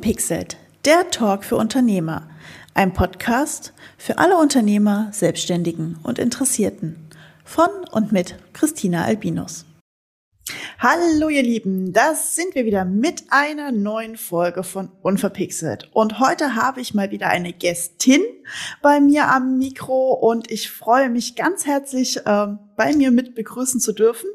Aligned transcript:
Unverpixelt, 0.00 0.56
der 0.86 1.10
Talk 1.10 1.44
für 1.44 1.56
Unternehmer. 1.56 2.26
Ein 2.72 2.94
Podcast 2.94 3.74
für 3.98 4.16
alle 4.16 4.38
Unternehmer, 4.38 5.10
Selbstständigen 5.12 5.98
und 6.02 6.18
Interessierten. 6.18 7.10
Von 7.44 7.68
und 7.92 8.10
mit 8.10 8.36
Christina 8.54 9.04
Albinus. 9.04 9.66
Hallo 10.78 11.28
ihr 11.28 11.42
Lieben, 11.42 11.92
das 11.92 12.34
sind 12.34 12.54
wir 12.54 12.64
wieder 12.64 12.86
mit 12.86 13.24
einer 13.28 13.72
neuen 13.72 14.16
Folge 14.16 14.62
von 14.62 14.90
Unverpixelt. 15.02 15.90
Und 15.92 16.18
heute 16.18 16.54
habe 16.54 16.80
ich 16.80 16.94
mal 16.94 17.10
wieder 17.10 17.26
eine 17.26 17.52
Gästin 17.52 18.22
bei 18.80 19.00
mir 19.00 19.28
am 19.28 19.58
Mikro 19.58 20.14
und 20.14 20.50
ich 20.50 20.70
freue 20.70 21.10
mich 21.10 21.36
ganz 21.36 21.66
herzlich, 21.66 22.16
äh, 22.24 22.46
bei 22.74 22.94
mir 22.96 23.10
mit 23.10 23.34
begrüßen 23.34 23.80
zu 23.80 23.92
dürfen. 23.92 24.30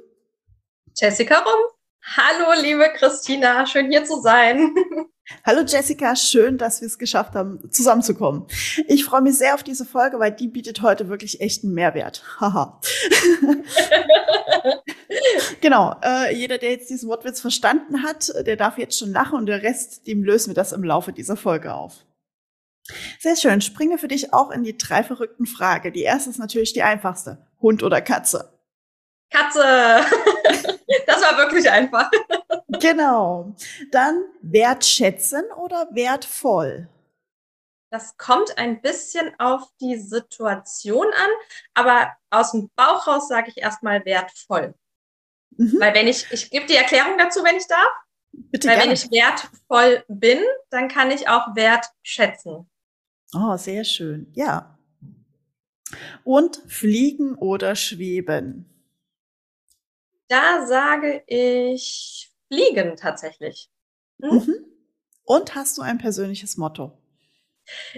Jessica 0.95 1.39
Rum. 1.39 1.71
Hallo, 2.03 2.61
liebe 2.61 2.87
Christina, 2.97 3.65
schön 3.65 3.89
hier 3.89 4.05
zu 4.05 4.21
sein. 4.21 4.75
Hallo 5.43 5.61
Jessica, 5.61 6.15
schön, 6.15 6.57
dass 6.57 6.81
wir 6.81 6.87
es 6.87 6.99
geschafft 6.99 7.33
haben, 7.33 7.71
zusammenzukommen. 7.71 8.45
Ich 8.87 9.05
freue 9.05 9.21
mich 9.21 9.37
sehr 9.37 9.55
auf 9.55 9.63
diese 9.63 9.85
Folge, 9.85 10.19
weil 10.19 10.31
die 10.31 10.47
bietet 10.47 10.83
heute 10.83 11.09
wirklich 11.09 11.41
echten 11.41 11.73
Mehrwert. 11.73 12.23
Haha. 12.39 12.79
genau, 15.61 15.95
äh, 16.03 16.35
jeder, 16.35 16.59
der 16.59 16.71
jetzt 16.71 16.91
diesen 16.91 17.09
Wortwitz 17.09 17.41
verstanden 17.41 18.03
hat, 18.03 18.31
der 18.45 18.55
darf 18.55 18.77
jetzt 18.77 18.99
schon 18.99 19.11
lachen 19.11 19.39
und 19.39 19.47
der 19.47 19.63
Rest, 19.63 20.05
dem 20.05 20.23
lösen 20.23 20.51
wir 20.51 20.55
das 20.55 20.73
im 20.73 20.83
Laufe 20.83 21.11
dieser 21.11 21.37
Folge 21.37 21.73
auf. 21.73 22.05
Sehr 23.19 23.35
schön. 23.35 23.61
Springe 23.61 23.97
für 23.97 24.07
dich 24.07 24.31
auch 24.31 24.51
in 24.51 24.63
die 24.63 24.77
drei 24.77 25.03
verrückten 25.03 25.47
Frage. 25.47 25.91
Die 25.91 26.03
erste 26.03 26.29
ist 26.29 26.37
natürlich 26.37 26.73
die 26.73 26.83
einfachste. 26.83 27.47
Hund 27.59 27.81
oder 27.81 27.99
Katze? 27.99 28.53
Katze. 29.31 30.05
War 31.25 31.37
wirklich 31.37 31.69
einfach. 31.69 32.09
Genau. 32.79 33.55
Dann 33.91 34.23
wertschätzen 34.41 35.45
oder 35.57 35.87
wertvoll? 35.91 36.89
Das 37.89 38.17
kommt 38.17 38.57
ein 38.57 38.81
bisschen 38.81 39.31
auf 39.39 39.69
die 39.79 39.97
Situation 39.97 41.05
an, 41.05 41.29
aber 41.73 42.11
aus 42.29 42.51
dem 42.51 42.69
Bauch 42.75 43.07
raus 43.07 43.29
sage 43.29 43.49
ich 43.49 43.57
erstmal 43.57 44.03
wertvoll. 44.03 44.73
Mhm. 45.57 45.79
Weil 45.79 45.93
wenn 45.93 46.07
ich, 46.07 46.29
ich 46.31 46.49
gebe 46.49 46.65
die 46.65 46.75
Erklärung 46.75 47.17
dazu, 47.17 47.43
wenn 47.43 47.55
ich 47.55 47.67
darf. 47.67 47.87
Bitte 48.33 48.67
Weil 48.67 48.75
gerne. 48.75 48.89
wenn 48.89 48.95
ich 48.95 49.11
wertvoll 49.11 50.03
bin, 50.09 50.39
dann 50.69 50.89
kann 50.89 51.09
ich 51.11 51.29
auch 51.29 51.55
Wert 51.55 51.85
schätzen. 52.03 52.69
Oh, 53.33 53.55
sehr 53.55 53.83
schön. 53.85 54.29
Ja. 54.33 54.77
Und 56.23 56.61
fliegen 56.67 57.35
oder 57.35 57.75
schweben? 57.75 58.74
Da 60.27 60.65
sage 60.65 61.23
ich 61.27 62.31
fliegen 62.47 62.95
tatsächlich. 62.97 63.69
Hm? 64.21 64.35
Mhm. 64.35 64.65
Und 65.23 65.55
hast 65.55 65.77
du 65.77 65.81
ein 65.81 65.97
persönliches 65.97 66.57
Motto? 66.57 66.97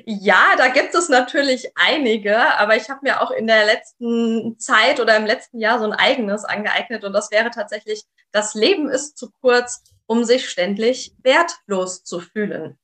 Ja, 0.06 0.56
da 0.58 0.70
gibt 0.70 0.96
es 0.96 1.10
natürlich 1.10 1.72
einige, 1.76 2.38
aber 2.58 2.78
ich 2.78 2.90
habe 2.90 3.02
mir 3.04 3.22
auch 3.22 3.32
in 3.32 3.48
der 3.48 3.66
letzten 3.66 4.58
Zeit 4.60 5.00
oder 5.02 5.18
im 5.18 5.26
letzten 5.26 5.60
Jahr 5.60 5.80
so 5.80 5.86
ein 5.86 5.94
eigenes 5.94 6.46
angeeignet 6.46 7.04
und 7.04 7.12
das 7.12 7.32
wäre 7.32 7.50
tatsächlich, 7.50 8.04
das 8.32 8.54
Leben 8.54 8.90
ist 8.90 9.18
zu 9.18 9.30
kurz, 9.42 9.84
um 10.06 10.24
sich 10.24 10.50
ständig 10.50 11.14
wertlos 11.22 12.06
zu 12.06 12.22
fühlen. 12.22 12.80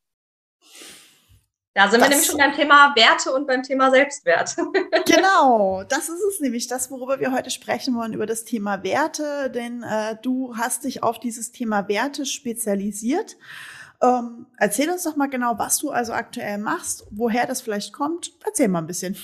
Da 1.74 1.90
sind 1.90 2.02
das, 2.02 2.10
wir 2.10 2.10
nämlich 2.10 2.30
schon 2.30 2.38
beim 2.38 2.54
Thema 2.54 2.94
Werte 2.96 3.34
und 3.34 3.48
beim 3.48 3.64
Thema 3.64 3.90
Selbstwert. 3.90 4.56
genau, 5.06 5.84
das 5.84 6.08
ist 6.08 6.22
es 6.30 6.40
nämlich, 6.40 6.68
das, 6.68 6.92
worüber 6.92 7.20
wir 7.20 7.32
heute 7.32 7.50
sprechen 7.50 7.96
wollen, 7.96 8.14
über 8.14 8.28
das 8.28 8.46
Thema 8.46 8.84
Werte, 8.84 9.50
denn 9.50 9.82
äh, 9.82 10.16
du 10.22 10.56
hast 10.56 10.84
dich 10.84 11.02
auf 11.02 11.20
dieses 11.20 11.52
Thema 11.52 11.88
Werte 11.88 12.28
spezialisiert. 12.28 13.38
Ähm, 14.04 14.46
erzähl 14.58 14.90
uns 14.90 15.04
doch 15.04 15.16
mal 15.16 15.30
genau, 15.30 15.58
was 15.58 15.78
du 15.78 15.90
also 15.90 16.14
aktuell 16.14 16.60
machst, 16.60 17.08
woher 17.10 17.48
das 17.48 17.62
vielleicht 17.62 17.94
kommt. 17.94 18.34
Erzähl 18.46 18.68
mal 18.68 18.80
ein 18.80 18.88
bisschen. 18.88 19.18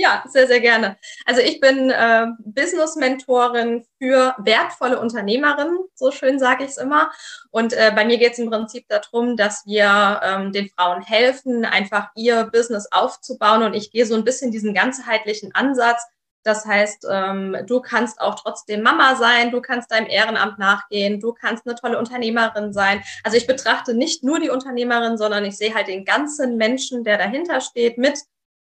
Ja, 0.00 0.22
sehr, 0.28 0.46
sehr 0.46 0.60
gerne. 0.60 0.96
Also 1.26 1.40
ich 1.40 1.58
bin 1.58 1.90
äh, 1.90 2.26
Business-Mentorin 2.44 3.84
für 4.00 4.32
wertvolle 4.38 5.00
Unternehmerinnen, 5.00 5.76
so 5.96 6.12
schön 6.12 6.38
sage 6.38 6.62
ich 6.62 6.70
es 6.70 6.76
immer. 6.76 7.10
Und 7.50 7.72
äh, 7.72 7.90
bei 7.92 8.04
mir 8.04 8.16
geht 8.16 8.34
es 8.34 8.38
im 8.38 8.48
Prinzip 8.48 8.86
darum, 8.86 9.36
dass 9.36 9.66
wir 9.66 10.20
ähm, 10.22 10.52
den 10.52 10.68
Frauen 10.68 11.02
helfen, 11.02 11.64
einfach 11.64 12.10
ihr 12.14 12.44
Business 12.44 12.86
aufzubauen. 12.92 13.64
Und 13.64 13.74
ich 13.74 13.90
gehe 13.90 14.06
so 14.06 14.14
ein 14.14 14.22
bisschen 14.22 14.52
diesen 14.52 14.72
ganzheitlichen 14.72 15.52
Ansatz. 15.56 16.00
Das 16.44 16.64
heißt, 16.64 17.04
ähm, 17.10 17.56
du 17.66 17.80
kannst 17.80 18.20
auch 18.20 18.36
trotzdem 18.36 18.82
Mama 18.82 19.16
sein, 19.16 19.50
du 19.50 19.60
kannst 19.60 19.90
deinem 19.90 20.06
Ehrenamt 20.06 20.60
nachgehen, 20.60 21.18
du 21.18 21.32
kannst 21.32 21.66
eine 21.66 21.74
tolle 21.74 21.98
Unternehmerin 21.98 22.72
sein. 22.72 23.02
Also 23.24 23.36
ich 23.36 23.48
betrachte 23.48 23.94
nicht 23.94 24.22
nur 24.22 24.38
die 24.38 24.50
Unternehmerin, 24.50 25.18
sondern 25.18 25.44
ich 25.44 25.56
sehe 25.58 25.74
halt 25.74 25.88
den 25.88 26.04
ganzen 26.04 26.56
Menschen, 26.56 27.02
der 27.02 27.18
dahinter 27.18 27.60
steht, 27.60 27.98
mit 27.98 28.16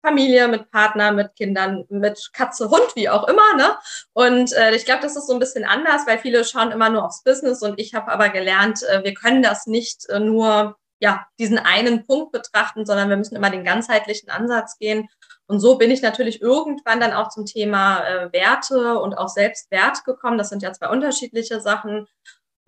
Familie, 0.02 0.48
mit 0.48 0.72
Partner, 0.72 1.12
mit 1.12 1.36
Kindern, 1.36 1.86
mit 1.90 2.30
Katze, 2.34 2.70
Hund, 2.70 2.96
wie 2.96 3.10
auch 3.10 3.28
immer. 3.28 3.56
Ne? 3.56 3.78
Und 4.14 4.54
äh, 4.54 4.76
ich 4.76 4.86
glaube, 4.86 5.02
das 5.02 5.16
ist 5.16 5.28
so 5.28 5.34
ein 5.34 5.40
bisschen 5.40 5.66
anders, 5.66 6.08
weil 6.08 6.20
viele 6.20 6.46
schauen 6.46 6.72
immer 6.72 6.90
nur 6.90 7.06
aufs 7.06 7.24
Business 7.24 7.62
und 7.62 7.80
ich 7.80 7.94
habe 7.94 8.12
aber 8.12 8.30
gelernt, 8.30 8.84
äh, 8.84 9.04
wir 9.04 9.14
können 9.14 9.44
das 9.44 9.68
nicht 9.68 10.08
äh, 10.10 10.20
nur 10.20 10.78
ja 11.00 11.26
diesen 11.40 11.58
einen 11.58 12.06
Punkt 12.06 12.32
betrachten, 12.32 12.86
sondern 12.86 13.10
wir 13.10 13.18
müssen 13.18 13.36
immer 13.36 13.50
den 13.50 13.64
ganzheitlichen 13.64 14.30
Ansatz 14.30 14.78
gehen. 14.78 15.08
Und 15.48 15.60
so 15.60 15.78
bin 15.78 15.90
ich 15.90 16.02
natürlich 16.02 16.42
irgendwann 16.42 17.00
dann 17.00 17.14
auch 17.14 17.30
zum 17.30 17.46
Thema 17.46 18.06
äh, 18.06 18.34
Werte 18.34 19.00
und 19.00 19.16
auch 19.16 19.30
Selbstwert 19.30 20.04
gekommen. 20.06 20.38
Das 20.38 20.50
sind 20.50 20.62
ja 20.62 20.72
zwei 20.74 20.90
unterschiedliche 20.90 21.60
Sachen. 21.60 22.08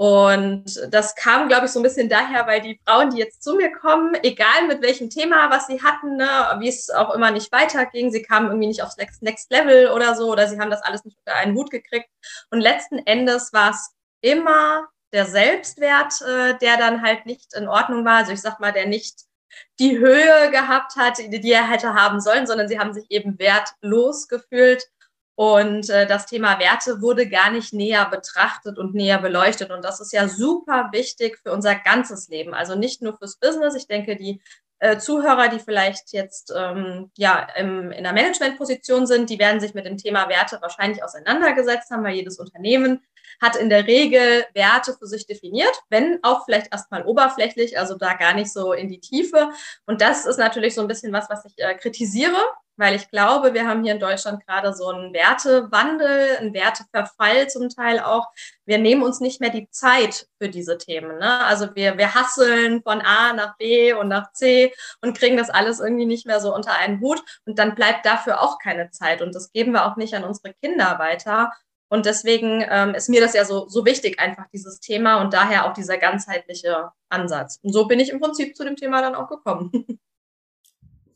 Und 0.01 0.65
das 0.89 1.13
kam, 1.13 1.47
glaube 1.47 1.67
ich, 1.67 1.71
so 1.71 1.79
ein 1.79 1.83
bisschen 1.83 2.09
daher, 2.09 2.47
weil 2.47 2.59
die 2.59 2.81
Frauen, 2.87 3.11
die 3.11 3.19
jetzt 3.19 3.43
zu 3.43 3.53
mir 3.53 3.71
kommen, 3.71 4.15
egal 4.23 4.65
mit 4.67 4.81
welchem 4.81 5.11
Thema, 5.11 5.51
was 5.51 5.67
sie 5.67 5.83
hatten, 5.83 6.15
ne, 6.15 6.25
wie 6.57 6.69
es 6.69 6.89
auch 6.89 7.13
immer 7.13 7.29
nicht 7.29 7.51
weiterging, 7.51 8.09
sie 8.09 8.23
kamen 8.23 8.47
irgendwie 8.47 8.65
nicht 8.65 8.81
aufs 8.81 8.97
Next, 8.97 9.21
Next 9.21 9.51
Level 9.51 9.91
oder 9.91 10.15
so, 10.15 10.31
oder 10.31 10.47
sie 10.47 10.59
haben 10.59 10.71
das 10.71 10.81
alles 10.81 11.05
nicht 11.05 11.19
unter 11.19 11.37
einen 11.37 11.55
Hut 11.55 11.69
gekriegt. 11.69 12.09
Und 12.49 12.61
letzten 12.61 12.97
Endes 13.05 13.53
war 13.53 13.69
es 13.69 13.91
immer 14.21 14.87
der 15.13 15.27
Selbstwert, 15.27 16.19
äh, 16.23 16.57
der 16.57 16.77
dann 16.77 17.03
halt 17.03 17.27
nicht 17.27 17.53
in 17.53 17.67
Ordnung 17.67 18.03
war. 18.03 18.17
Also 18.17 18.31
ich 18.31 18.41
sag 18.41 18.59
mal, 18.59 18.73
der 18.73 18.87
nicht 18.87 19.25
die 19.77 19.99
Höhe 19.99 20.49
gehabt 20.49 20.95
hat, 20.95 21.19
die, 21.19 21.39
die 21.39 21.51
er 21.51 21.69
hätte 21.69 21.93
haben 21.93 22.19
sollen, 22.21 22.47
sondern 22.47 22.67
sie 22.67 22.79
haben 22.79 22.95
sich 22.95 23.05
eben 23.09 23.37
wertlos 23.37 24.27
gefühlt. 24.27 24.83
Und 25.35 25.89
äh, 25.89 26.05
das 26.05 26.25
Thema 26.25 26.59
Werte 26.59 27.01
wurde 27.01 27.27
gar 27.27 27.51
nicht 27.51 27.73
näher 27.73 28.05
betrachtet 28.09 28.77
und 28.77 28.93
näher 28.93 29.19
beleuchtet. 29.19 29.71
Und 29.71 29.83
das 29.83 29.99
ist 29.99 30.13
ja 30.13 30.27
super 30.27 30.89
wichtig 30.91 31.39
für 31.41 31.51
unser 31.51 31.75
ganzes 31.75 32.27
Leben. 32.27 32.53
Also 32.53 32.75
nicht 32.75 33.01
nur 33.01 33.17
fürs 33.17 33.37
Business. 33.37 33.75
Ich 33.75 33.87
denke, 33.87 34.15
die 34.15 34.41
äh, 34.79 34.97
Zuhörer, 34.97 35.47
die 35.47 35.59
vielleicht 35.59 36.11
jetzt 36.11 36.51
ähm, 36.55 37.11
ja 37.15 37.47
im, 37.55 37.91
in 37.91 38.03
der 38.03 38.13
Managementposition 38.13 39.05
sind, 39.05 39.29
die 39.29 39.39
werden 39.39 39.61
sich 39.61 39.73
mit 39.73 39.85
dem 39.85 39.97
Thema 39.97 40.27
Werte 40.27 40.57
wahrscheinlich 40.61 41.03
auseinandergesetzt 41.03 41.91
haben, 41.91 42.03
weil 42.03 42.15
jedes 42.15 42.39
Unternehmen 42.39 43.01
hat 43.39 43.55
in 43.55 43.69
der 43.69 43.87
Regel 43.87 44.43
Werte 44.53 44.93
für 44.97 45.07
sich 45.07 45.25
definiert, 45.27 45.73
wenn 45.89 46.19
auch 46.23 46.45
vielleicht 46.45 46.71
erstmal 46.71 47.05
oberflächlich, 47.05 47.77
also 47.77 47.95
da 47.95 48.15
gar 48.15 48.33
nicht 48.33 48.51
so 48.51 48.73
in 48.73 48.89
die 48.89 48.99
Tiefe. 48.99 49.49
Und 49.85 50.01
das 50.01 50.25
ist 50.25 50.37
natürlich 50.37 50.75
so 50.75 50.81
ein 50.81 50.87
bisschen 50.87 51.13
was, 51.13 51.29
was 51.29 51.45
ich 51.45 51.53
äh, 51.57 51.75
kritisiere, 51.75 52.37
weil 52.77 52.95
ich 52.95 53.09
glaube, 53.09 53.53
wir 53.53 53.67
haben 53.67 53.83
hier 53.83 53.93
in 53.93 53.99
Deutschland 53.99 54.45
gerade 54.45 54.73
so 54.73 54.87
einen 54.87 55.13
Wertewandel, 55.13 56.37
einen 56.37 56.53
Werteverfall 56.53 57.49
zum 57.49 57.69
Teil 57.69 57.99
auch. 57.99 58.27
Wir 58.65 58.77
nehmen 58.77 59.03
uns 59.03 59.19
nicht 59.19 59.41
mehr 59.41 59.49
die 59.49 59.69
Zeit 59.69 60.27
für 60.39 60.49
diese 60.49 60.77
Themen. 60.77 61.17
Ne? 61.19 61.45
Also 61.45 61.75
wir, 61.75 61.97
wir 61.97 62.15
hasseln 62.15 62.81
von 62.83 63.01
A 63.01 63.33
nach 63.33 63.57
B 63.57 63.93
und 63.93 64.07
nach 64.07 64.31
C 64.33 64.73
und 65.01 65.17
kriegen 65.17 65.37
das 65.37 65.49
alles 65.49 65.79
irgendwie 65.79 66.05
nicht 66.05 66.25
mehr 66.25 66.39
so 66.39 66.53
unter 66.53 66.73
einen 66.73 67.01
Hut. 67.01 67.21
Und 67.45 67.59
dann 67.59 67.75
bleibt 67.75 68.05
dafür 68.05 68.41
auch 68.41 68.57
keine 68.59 68.89
Zeit. 68.91 69.21
Und 69.21 69.35
das 69.35 69.51
geben 69.51 69.73
wir 69.73 69.85
auch 69.85 69.97
nicht 69.97 70.13
an 70.15 70.23
unsere 70.23 70.53
Kinder 70.55 70.97
weiter. 70.99 71.51
Und 71.89 72.05
deswegen 72.05 72.65
ähm, 72.69 72.95
ist 72.95 73.09
mir 73.09 73.19
das 73.19 73.33
ja 73.33 73.43
so, 73.43 73.67
so 73.67 73.85
wichtig, 73.85 74.17
einfach 74.19 74.45
dieses 74.53 74.79
Thema 74.79 75.21
und 75.21 75.33
daher 75.33 75.65
auch 75.65 75.73
dieser 75.73 75.97
ganzheitliche 75.97 76.89
Ansatz. 77.09 77.59
Und 77.63 77.73
so 77.73 77.85
bin 77.85 77.99
ich 77.99 78.11
im 78.11 78.21
Prinzip 78.21 78.55
zu 78.55 78.63
dem 78.63 78.77
Thema 78.77 79.01
dann 79.01 79.13
auch 79.13 79.27
gekommen. 79.27 79.71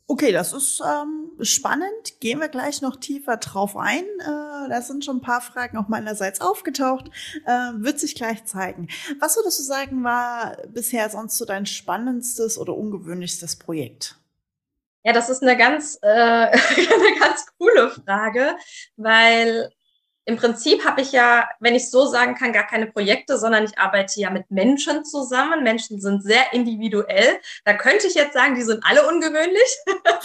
Okay, 0.08 0.30
das 0.30 0.52
ist 0.52 0.80
ähm, 0.80 1.32
spannend. 1.40 2.20
Gehen 2.20 2.38
wir 2.38 2.48
gleich 2.48 2.80
noch 2.80 2.94
tiefer 2.96 3.38
drauf 3.38 3.76
ein. 3.76 4.04
Äh, 4.20 4.68
da 4.68 4.80
sind 4.80 5.04
schon 5.04 5.16
ein 5.16 5.20
paar 5.20 5.40
Fragen 5.40 5.78
auch 5.78 5.88
meinerseits 5.88 6.40
aufgetaucht. 6.40 7.10
Äh, 7.44 7.72
wird 7.74 7.98
sich 7.98 8.14
gleich 8.14 8.44
zeigen. 8.44 8.88
Was 9.18 9.36
würdest 9.36 9.58
du 9.58 9.64
sagen, 9.64 10.04
war 10.04 10.58
bisher 10.68 11.10
sonst 11.10 11.36
so 11.36 11.44
dein 11.44 11.66
spannendstes 11.66 12.56
oder 12.56 12.76
ungewöhnlichstes 12.76 13.56
Projekt? 13.56 14.16
Ja, 15.02 15.12
das 15.12 15.28
ist 15.28 15.42
eine 15.42 15.56
ganz, 15.56 15.98
äh, 16.02 16.06
eine 16.08 17.20
ganz 17.20 17.46
coole 17.58 17.90
Frage, 17.90 18.56
weil 18.96 19.72
im 20.28 20.36
Prinzip 20.36 20.84
habe 20.84 21.02
ich 21.02 21.12
ja, 21.12 21.48
wenn 21.60 21.76
ich 21.76 21.88
so 21.88 22.04
sagen 22.04 22.34
kann, 22.34 22.52
gar 22.52 22.66
keine 22.66 22.88
Projekte, 22.88 23.38
sondern 23.38 23.64
ich 23.64 23.78
arbeite 23.78 24.20
ja 24.20 24.28
mit 24.28 24.50
Menschen 24.50 25.04
zusammen. 25.04 25.62
Menschen 25.62 26.00
sind 26.00 26.20
sehr 26.24 26.52
individuell. 26.52 27.38
Da 27.64 27.74
könnte 27.74 28.08
ich 28.08 28.14
jetzt 28.14 28.34
sagen, 28.34 28.56
die 28.56 28.62
sind 28.62 28.84
alle 28.84 29.08
ungewöhnlich. 29.08 29.76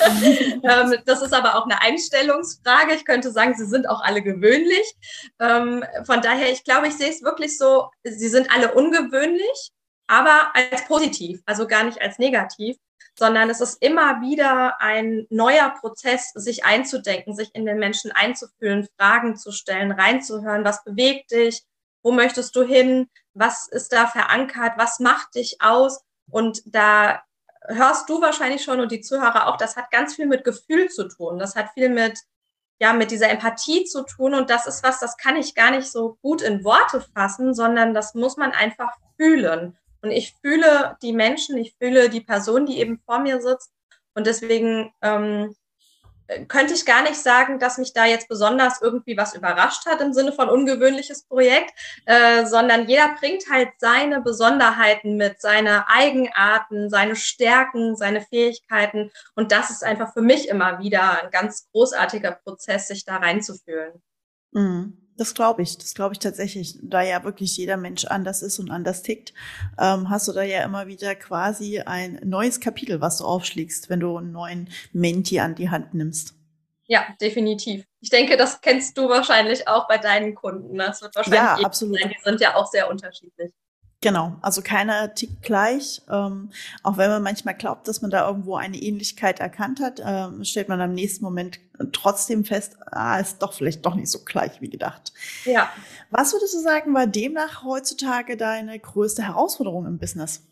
Ähm, 0.63 0.95
das 1.05 1.21
ist 1.21 1.33
aber 1.33 1.55
auch 1.55 1.65
eine 1.65 1.81
Einstellungsfrage. 1.81 2.93
Ich 2.93 3.05
könnte 3.05 3.31
sagen, 3.31 3.55
sie 3.55 3.65
sind 3.65 3.87
auch 3.87 4.01
alle 4.01 4.21
gewöhnlich. 4.21 4.95
Ähm, 5.39 5.83
von 6.05 6.21
daher, 6.21 6.51
ich 6.51 6.63
glaube, 6.63 6.87
ich 6.87 6.95
sehe 6.95 7.09
es 7.09 7.23
wirklich 7.23 7.57
so, 7.57 7.89
sie 8.03 8.27
sind 8.27 8.51
alle 8.51 8.73
ungewöhnlich, 8.73 9.71
aber 10.07 10.51
als 10.53 10.85
positiv, 10.85 11.41
also 11.45 11.67
gar 11.67 11.83
nicht 11.83 12.01
als 12.01 12.19
negativ, 12.19 12.77
sondern 13.17 13.49
es 13.49 13.61
ist 13.61 13.81
immer 13.81 14.21
wieder 14.21 14.81
ein 14.81 15.27
neuer 15.29 15.73
Prozess, 15.79 16.31
sich 16.33 16.65
einzudenken, 16.65 17.35
sich 17.35 17.53
in 17.53 17.65
den 17.65 17.79
Menschen 17.79 18.11
einzufühlen, 18.11 18.87
Fragen 18.97 19.35
zu 19.35 19.51
stellen, 19.51 19.91
reinzuhören, 19.91 20.63
was 20.63 20.83
bewegt 20.83 21.31
dich, 21.31 21.63
wo 22.03 22.11
möchtest 22.11 22.55
du 22.55 22.63
hin, 22.63 23.09
was 23.33 23.67
ist 23.67 23.93
da 23.93 24.07
verankert, 24.07 24.73
was 24.77 24.99
macht 24.99 25.35
dich 25.35 25.57
aus 25.61 26.01
und 26.29 26.61
da 26.65 27.21
hörst 27.67 28.09
du 28.09 28.21
wahrscheinlich 28.21 28.63
schon 28.63 28.79
und 28.79 28.91
die 28.91 29.01
Zuhörer 29.01 29.47
auch, 29.47 29.57
das 29.57 29.75
hat 29.75 29.91
ganz 29.91 30.15
viel 30.15 30.27
mit 30.27 30.43
Gefühl 30.43 30.89
zu 30.89 31.07
tun. 31.07 31.37
Das 31.37 31.55
hat 31.55 31.71
viel 31.73 31.89
mit, 31.89 32.19
ja, 32.79 32.93
mit 32.93 33.11
dieser 33.11 33.29
Empathie 33.29 33.85
zu 33.85 34.03
tun. 34.03 34.33
Und 34.33 34.49
das 34.49 34.65
ist 34.67 34.83
was, 34.83 34.99
das 34.99 35.17
kann 35.17 35.35
ich 35.35 35.55
gar 35.55 35.71
nicht 35.71 35.89
so 35.89 36.17
gut 36.21 36.41
in 36.41 36.63
Worte 36.63 37.05
fassen, 37.13 37.53
sondern 37.53 37.93
das 37.93 38.15
muss 38.15 38.37
man 38.37 38.51
einfach 38.51 38.91
fühlen. 39.17 39.77
Und 40.01 40.11
ich 40.11 40.35
fühle 40.41 40.97
die 41.01 41.13
Menschen, 41.13 41.57
ich 41.57 41.75
fühle 41.77 42.09
die 42.09 42.21
Person, 42.21 42.65
die 42.65 42.79
eben 42.79 42.99
vor 43.05 43.19
mir 43.19 43.41
sitzt. 43.41 43.71
Und 44.13 44.27
deswegen 44.27 44.91
ähm, 45.01 45.55
könnte 46.47 46.73
ich 46.73 46.85
gar 46.85 47.03
nicht 47.03 47.15
sagen, 47.15 47.59
dass 47.59 47.77
mich 47.77 47.93
da 47.93 48.05
jetzt 48.05 48.27
besonders 48.27 48.81
irgendwie 48.81 49.17
was 49.17 49.35
überrascht 49.35 49.85
hat 49.85 50.01
im 50.01 50.13
Sinne 50.13 50.31
von 50.31 50.49
ungewöhnliches 50.49 51.23
Projekt, 51.23 51.71
äh, 52.05 52.45
sondern 52.45 52.87
jeder 52.87 53.15
bringt 53.19 53.49
halt 53.49 53.69
seine 53.77 54.21
Besonderheiten 54.21 55.17
mit, 55.17 55.41
seine 55.41 55.87
Eigenarten, 55.89 56.89
seine 56.89 57.15
Stärken, 57.15 57.95
seine 57.95 58.21
Fähigkeiten. 58.21 59.11
Und 59.35 59.51
das 59.51 59.69
ist 59.69 59.83
einfach 59.83 60.13
für 60.13 60.21
mich 60.21 60.47
immer 60.47 60.79
wieder 60.79 61.23
ein 61.23 61.31
ganz 61.31 61.69
großartiger 61.71 62.31
Prozess, 62.31 62.87
sich 62.87 63.05
da 63.05 63.17
reinzufühlen. 63.17 64.01
Mhm. 64.51 65.00
Das 65.17 65.33
glaube 65.33 65.61
ich, 65.61 65.77
das 65.77 65.93
glaube 65.93 66.13
ich 66.13 66.19
tatsächlich. 66.19 66.79
Da 66.81 67.01
ja 67.01 67.23
wirklich 67.23 67.55
jeder 67.57 67.77
Mensch 67.77 68.05
anders 68.05 68.41
ist 68.41 68.59
und 68.59 68.71
anders 68.71 69.03
tickt, 69.03 69.33
ähm, 69.79 70.09
hast 70.09 70.27
du 70.27 70.31
da 70.31 70.41
ja 70.41 70.63
immer 70.63 70.87
wieder 70.87 71.15
quasi 71.15 71.79
ein 71.79 72.19
neues 72.23 72.59
Kapitel, 72.59 73.01
was 73.01 73.17
du 73.17 73.25
aufschlägst, 73.25 73.89
wenn 73.89 73.99
du 73.99 74.17
einen 74.17 74.31
neuen 74.31 74.69
Menti 74.93 75.39
an 75.39 75.55
die 75.55 75.69
Hand 75.69 75.93
nimmst. 75.93 76.35
Ja, 76.85 77.05
definitiv. 77.21 77.85
Ich 78.01 78.09
denke, 78.09 78.35
das 78.35 78.59
kennst 78.59 78.97
du 78.97 79.07
wahrscheinlich 79.07 79.67
auch 79.67 79.87
bei 79.87 79.97
deinen 79.97 80.35
Kunden. 80.35 80.77
Das 80.77 81.01
wird 81.01 81.15
wahrscheinlich 81.15 81.39
ja, 81.39 81.65
absolut. 81.65 81.99
Sein. 82.01 82.09
Die 82.09 82.23
sind 82.23 82.41
ja 82.41 82.55
auch 82.55 82.69
sehr 82.69 82.89
unterschiedlich. 82.89 83.53
Genau, 84.01 84.35
also 84.41 84.63
keiner 84.63 85.13
tickt 85.13 85.43
gleich. 85.43 86.01
Ähm, 86.09 86.49
auch 86.81 86.97
wenn 86.97 87.11
man 87.11 87.21
manchmal 87.21 87.53
glaubt, 87.55 87.87
dass 87.87 88.01
man 88.01 88.09
da 88.09 88.27
irgendwo 88.27 88.55
eine 88.55 88.77
Ähnlichkeit 88.77 89.39
erkannt 89.39 89.79
hat, 89.79 90.01
ähm, 90.03 90.43
stellt 90.43 90.69
man 90.69 90.81
am 90.81 90.93
nächsten 90.93 91.23
Moment 91.23 91.59
trotzdem 91.91 92.45
fest, 92.45 92.77
ah, 92.85 93.19
ist 93.19 93.39
doch 93.39 93.53
vielleicht 93.53 93.85
doch 93.85 93.95
nicht 93.95 94.09
so 94.09 94.23
gleich 94.23 94.61
wie 94.61 94.69
gedacht. 94.69 95.13
Ja. 95.45 95.69
Was 96.09 96.33
würdest 96.33 96.53
du 96.53 96.59
sagen, 96.59 96.93
war 96.93 97.07
demnach 97.07 97.63
heutzutage 97.63 98.37
deine 98.37 98.79
größte 98.79 99.23
Herausforderung 99.23 99.85
im 99.85 99.97
Business? 99.97 100.43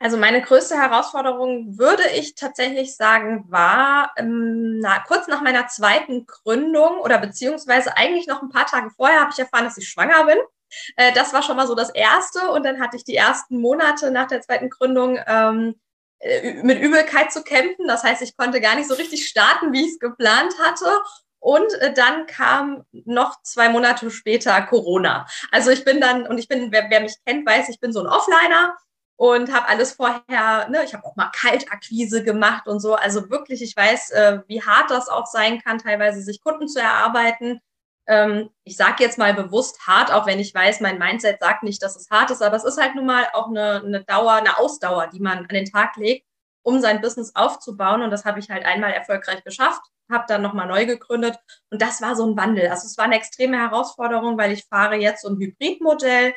Also 0.00 0.16
meine 0.16 0.40
größte 0.40 0.76
Herausforderung, 0.76 1.76
würde 1.76 2.04
ich 2.14 2.36
tatsächlich 2.36 2.94
sagen, 2.94 3.46
war 3.48 4.12
ähm, 4.16 4.78
na, 4.78 5.00
kurz 5.00 5.26
nach 5.26 5.42
meiner 5.42 5.66
zweiten 5.66 6.24
Gründung 6.24 7.00
oder 7.00 7.18
beziehungsweise 7.18 7.96
eigentlich 7.96 8.28
noch 8.28 8.40
ein 8.40 8.48
paar 8.48 8.66
Tage 8.66 8.90
vorher 8.90 9.20
habe 9.20 9.30
ich 9.32 9.38
erfahren, 9.40 9.64
dass 9.64 9.76
ich 9.76 9.88
schwanger 9.88 10.24
bin. 10.24 10.38
Äh, 10.96 11.12
das 11.14 11.32
war 11.32 11.42
schon 11.42 11.56
mal 11.56 11.66
so 11.66 11.74
das 11.74 11.90
Erste. 11.90 12.52
Und 12.52 12.64
dann 12.64 12.80
hatte 12.80 12.96
ich 12.96 13.04
die 13.04 13.16
ersten 13.16 13.60
Monate 13.60 14.12
nach 14.12 14.28
der 14.28 14.40
zweiten 14.40 14.70
Gründung 14.70 15.18
ähm, 15.26 15.74
äh, 15.74 15.74
mit 16.62 16.80
Übelkeit 16.80 17.32
zu 17.32 17.42
kämpfen. 17.42 17.86
Das 17.86 18.02
heißt, 18.02 18.22
ich 18.22 18.36
konnte 18.36 18.60
gar 18.60 18.74
nicht 18.74 18.88
so 18.88 18.94
richtig 18.94 19.28
starten, 19.28 19.72
wie 19.72 19.84
ich 19.84 19.92
es 19.92 19.98
geplant 19.98 20.54
hatte. 20.58 21.00
Und 21.40 21.72
äh, 21.74 21.94
dann 21.94 22.26
kam 22.26 22.84
noch 22.92 23.40
zwei 23.42 23.68
Monate 23.68 24.10
später 24.10 24.60
Corona. 24.62 25.26
Also 25.52 25.70
ich 25.70 25.84
bin 25.84 26.00
dann, 26.00 26.26
und 26.26 26.38
ich 26.38 26.48
bin, 26.48 26.72
wer, 26.72 26.90
wer 26.90 27.00
mich 27.00 27.14
kennt, 27.24 27.46
weiß, 27.46 27.68
ich 27.68 27.78
bin 27.78 27.92
so 27.92 28.00
ein 28.00 28.08
Offliner 28.08 28.76
und 29.16 29.52
habe 29.52 29.68
alles 29.68 29.92
vorher, 29.92 30.68
ne, 30.68 30.84
ich 30.84 30.94
habe 30.94 31.04
auch 31.04 31.16
mal 31.16 31.30
Kaltakquise 31.32 32.24
gemacht 32.24 32.66
und 32.66 32.80
so. 32.80 32.94
Also 32.94 33.30
wirklich, 33.30 33.62
ich 33.62 33.76
weiß, 33.76 34.10
äh, 34.10 34.40
wie 34.48 34.62
hart 34.62 34.90
das 34.90 35.08
auch 35.08 35.26
sein 35.26 35.60
kann, 35.62 35.78
teilweise 35.78 36.22
sich 36.22 36.42
Kunden 36.42 36.68
zu 36.68 36.80
erarbeiten 36.80 37.60
ähm, 38.08 38.50
ich 38.64 38.76
sage 38.76 39.04
jetzt 39.04 39.18
mal 39.18 39.34
bewusst 39.34 39.86
hart, 39.86 40.12
auch 40.12 40.26
wenn 40.26 40.40
ich 40.40 40.54
weiß, 40.54 40.80
mein 40.80 40.98
Mindset 40.98 41.40
sagt 41.40 41.62
nicht, 41.62 41.82
dass 41.82 41.94
es 41.94 42.10
hart 42.10 42.30
ist, 42.30 42.42
aber 42.42 42.56
es 42.56 42.64
ist 42.64 42.80
halt 42.80 42.94
nun 42.94 43.06
mal 43.06 43.28
auch 43.34 43.48
eine, 43.48 43.82
eine 43.84 44.04
Dauer, 44.04 44.32
eine 44.32 44.58
Ausdauer, 44.58 45.08
die 45.08 45.20
man 45.20 45.38
an 45.38 45.48
den 45.48 45.66
Tag 45.66 45.96
legt, 45.96 46.26
um 46.62 46.80
sein 46.80 47.02
Business 47.02 47.36
aufzubauen. 47.36 48.02
Und 48.02 48.10
das 48.10 48.24
habe 48.24 48.40
ich 48.40 48.50
halt 48.50 48.64
einmal 48.64 48.92
erfolgreich 48.92 49.44
geschafft, 49.44 49.82
habe 50.10 50.24
dann 50.26 50.42
nochmal 50.42 50.66
neu 50.66 50.86
gegründet. 50.86 51.36
Und 51.70 51.82
das 51.82 52.00
war 52.00 52.16
so 52.16 52.26
ein 52.26 52.36
Wandel. 52.36 52.68
Also 52.68 52.86
es 52.86 52.96
war 52.96 53.04
eine 53.04 53.16
extreme 53.16 53.58
Herausforderung, 53.58 54.38
weil 54.38 54.52
ich 54.52 54.64
fahre 54.64 54.96
jetzt 54.96 55.22
so 55.22 55.28
ein 55.28 55.38
Hybridmodell 55.38 56.34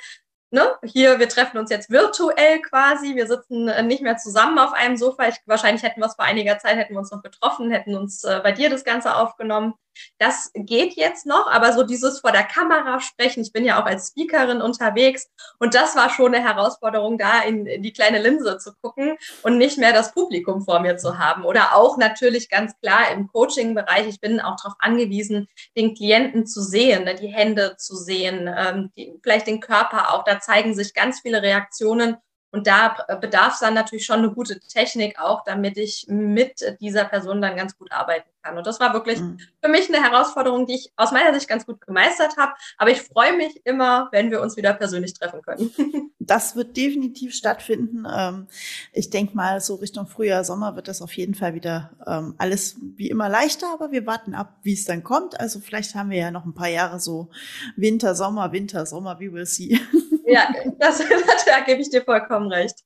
ne, 0.52 0.76
hier, 0.84 1.20
wir 1.20 1.30
treffen 1.30 1.58
uns 1.58 1.70
jetzt 1.70 1.90
virtuell 1.90 2.62
quasi, 2.62 3.16
wir 3.16 3.26
sitzen 3.26 3.68
äh, 3.70 3.84
nicht 3.84 4.02
mehr 4.02 4.18
zusammen 4.18 4.60
auf 4.60 4.74
einem 4.74 4.98
Sofa. 4.98 5.28
Ich, 5.28 5.38
wahrscheinlich 5.46 5.84
hätten 5.84 6.02
wir 6.02 6.08
es 6.08 6.16
vor 6.16 6.26
einiger 6.26 6.60
Zeit, 6.60 6.78
hätten 6.78 6.94
wir 6.94 7.00
uns 7.00 7.12
noch 7.12 7.24
getroffen, 7.24 7.72
hätten 7.72 7.96
uns 7.96 8.24
äh, 8.24 8.42
bei 8.44 8.52
dir 8.52 8.70
das 8.70 8.84
Ganze 8.84 9.16
aufgenommen. 9.16 9.74
Das 10.18 10.52
geht 10.54 10.94
jetzt 10.96 11.26
noch, 11.26 11.48
aber 11.48 11.74
so 11.74 11.84
dieses 11.84 12.20
vor 12.20 12.32
der 12.32 12.44
Kamera 12.44 13.00
sprechen, 13.00 13.42
ich 13.42 13.52
bin 13.52 13.66
ja 13.66 13.82
auch 13.82 13.86
als 13.86 14.10
Speakerin 14.10 14.62
unterwegs 14.62 15.30
und 15.60 15.76
das 15.76 15.96
war 15.96 16.10
schon 16.10 16.34
eine 16.34 16.44
Herausforderung, 16.44 17.18
da 17.18 17.42
in, 17.42 17.66
die 17.82 17.94
kleine 17.94 18.22
Linse 18.22 18.58
zu 18.58 18.74
gucken 18.82 19.18
und 19.44 19.58
nicht 19.58 19.78
mehr 19.78 19.94
das 19.94 20.14
Publikum 20.14 20.64
vor 20.64 20.80
mir 20.80 20.98
zu 20.98 21.18
haben. 21.18 21.46
Oder 21.46 21.76
auch 21.76 21.98
natürlich 21.98 22.50
ganz 22.50 22.74
klar 22.82 23.12
im 23.12 23.28
Coaching-Bereich, 23.28 24.08
ich 24.08 24.20
bin 24.20 24.40
auch 24.40 24.56
darauf 24.62 24.78
angewiesen, 24.80 25.48
den 25.76 25.96
Klienten 25.96 26.46
zu 26.46 26.62
sehen, 26.62 27.10
die 27.22 27.28
Hände 27.28 27.76
zu 27.78 27.96
sehen, 27.96 28.50
ähm, 28.56 28.92
vielleicht 29.24 29.48
den 29.48 29.60
Körper 29.60 30.14
auch. 30.14 30.24
Da 30.24 30.40
zeigen 30.40 30.74
sich 30.76 30.94
ganz 30.94 31.22
viele 31.22 31.42
Reaktionen 31.42 32.18
und 32.52 32.68
da 32.68 32.96
bedarf 33.22 33.54
es 33.54 33.60
dann 33.60 33.74
natürlich 33.74 34.06
schon 34.06 34.20
eine 34.20 34.32
gute 34.32 34.60
Technik 34.60 35.20
auch, 35.20 35.44
damit 35.46 35.78
ich 35.78 36.06
mit 36.10 36.78
dieser 36.82 37.06
Person 37.06 37.42
dann 37.42 37.56
ganz 37.56 37.78
gut 37.78 37.92
arbeiten 37.92 38.30
kann. 38.44 38.58
Und 38.58 38.68
das 38.68 38.80
war 38.80 38.94
wirklich 38.94 39.20
mhm. 39.20 39.40
für 39.64 39.70
mich 39.70 39.88
eine 39.88 40.04
Herausforderung, 40.04 40.66
die 40.66 40.76
ich 40.76 40.92
aus 40.98 41.12
meiner 41.12 41.34
Sicht 41.34 41.48
ganz 41.48 41.66
gut 41.66 41.80
gemeistert 41.82 42.36
habe. 42.38 42.52
Aber 42.78 42.92
ich 42.92 43.02
freue 43.02 43.38
mich 43.38 43.62
immer, 43.66 44.10
wenn 44.12 44.32
wir 44.32 44.42
uns 44.42 44.58
wieder 44.58 44.74
persönlich 44.74 45.14
treffen 45.14 45.42
können. 45.42 45.72
Das 46.24 46.56
wird 46.56 46.78
definitiv 46.78 47.34
stattfinden. 47.34 48.06
Ähm, 48.10 48.48
ich 48.94 49.10
denke 49.10 49.36
mal, 49.36 49.60
so 49.60 49.76
Richtung 49.76 50.06
Frühjahr, 50.06 50.44
Sommer 50.44 50.76
wird 50.76 50.88
das 50.88 51.02
auf 51.02 51.12
jeden 51.14 51.34
Fall 51.34 51.56
wieder 51.56 51.90
ähm, 52.06 52.36
alles 52.38 52.78
wie 52.80 53.10
immer 53.10 53.28
leichter, 53.28 53.68
aber 53.74 53.92
wir 53.92 54.06
warten 54.06 54.36
ab, 54.36 54.60
wie 54.62 54.74
es 54.74 54.86
dann 54.86 55.04
kommt. 55.04 55.40
Also 55.40 55.60
vielleicht 55.60 55.96
haben 55.96 56.12
wir 56.12 56.20
ja 56.20 56.32
noch 56.32 56.46
ein 56.46 56.54
paar 56.54 56.70
Jahre 56.70 57.00
so 57.00 57.32
Winter, 57.76 58.14
Sommer, 58.14 58.52
Winter, 58.52 58.86
Sommer, 58.86 59.20
wie 59.20 59.34
will 59.34 59.48
see. 59.48 59.80
Ja, 60.26 60.54
das, 60.78 61.00
da 61.46 61.60
gebe 61.62 61.82
ich 61.82 61.90
dir 61.90 62.04
vollkommen 62.04 62.52
recht. 62.52 62.80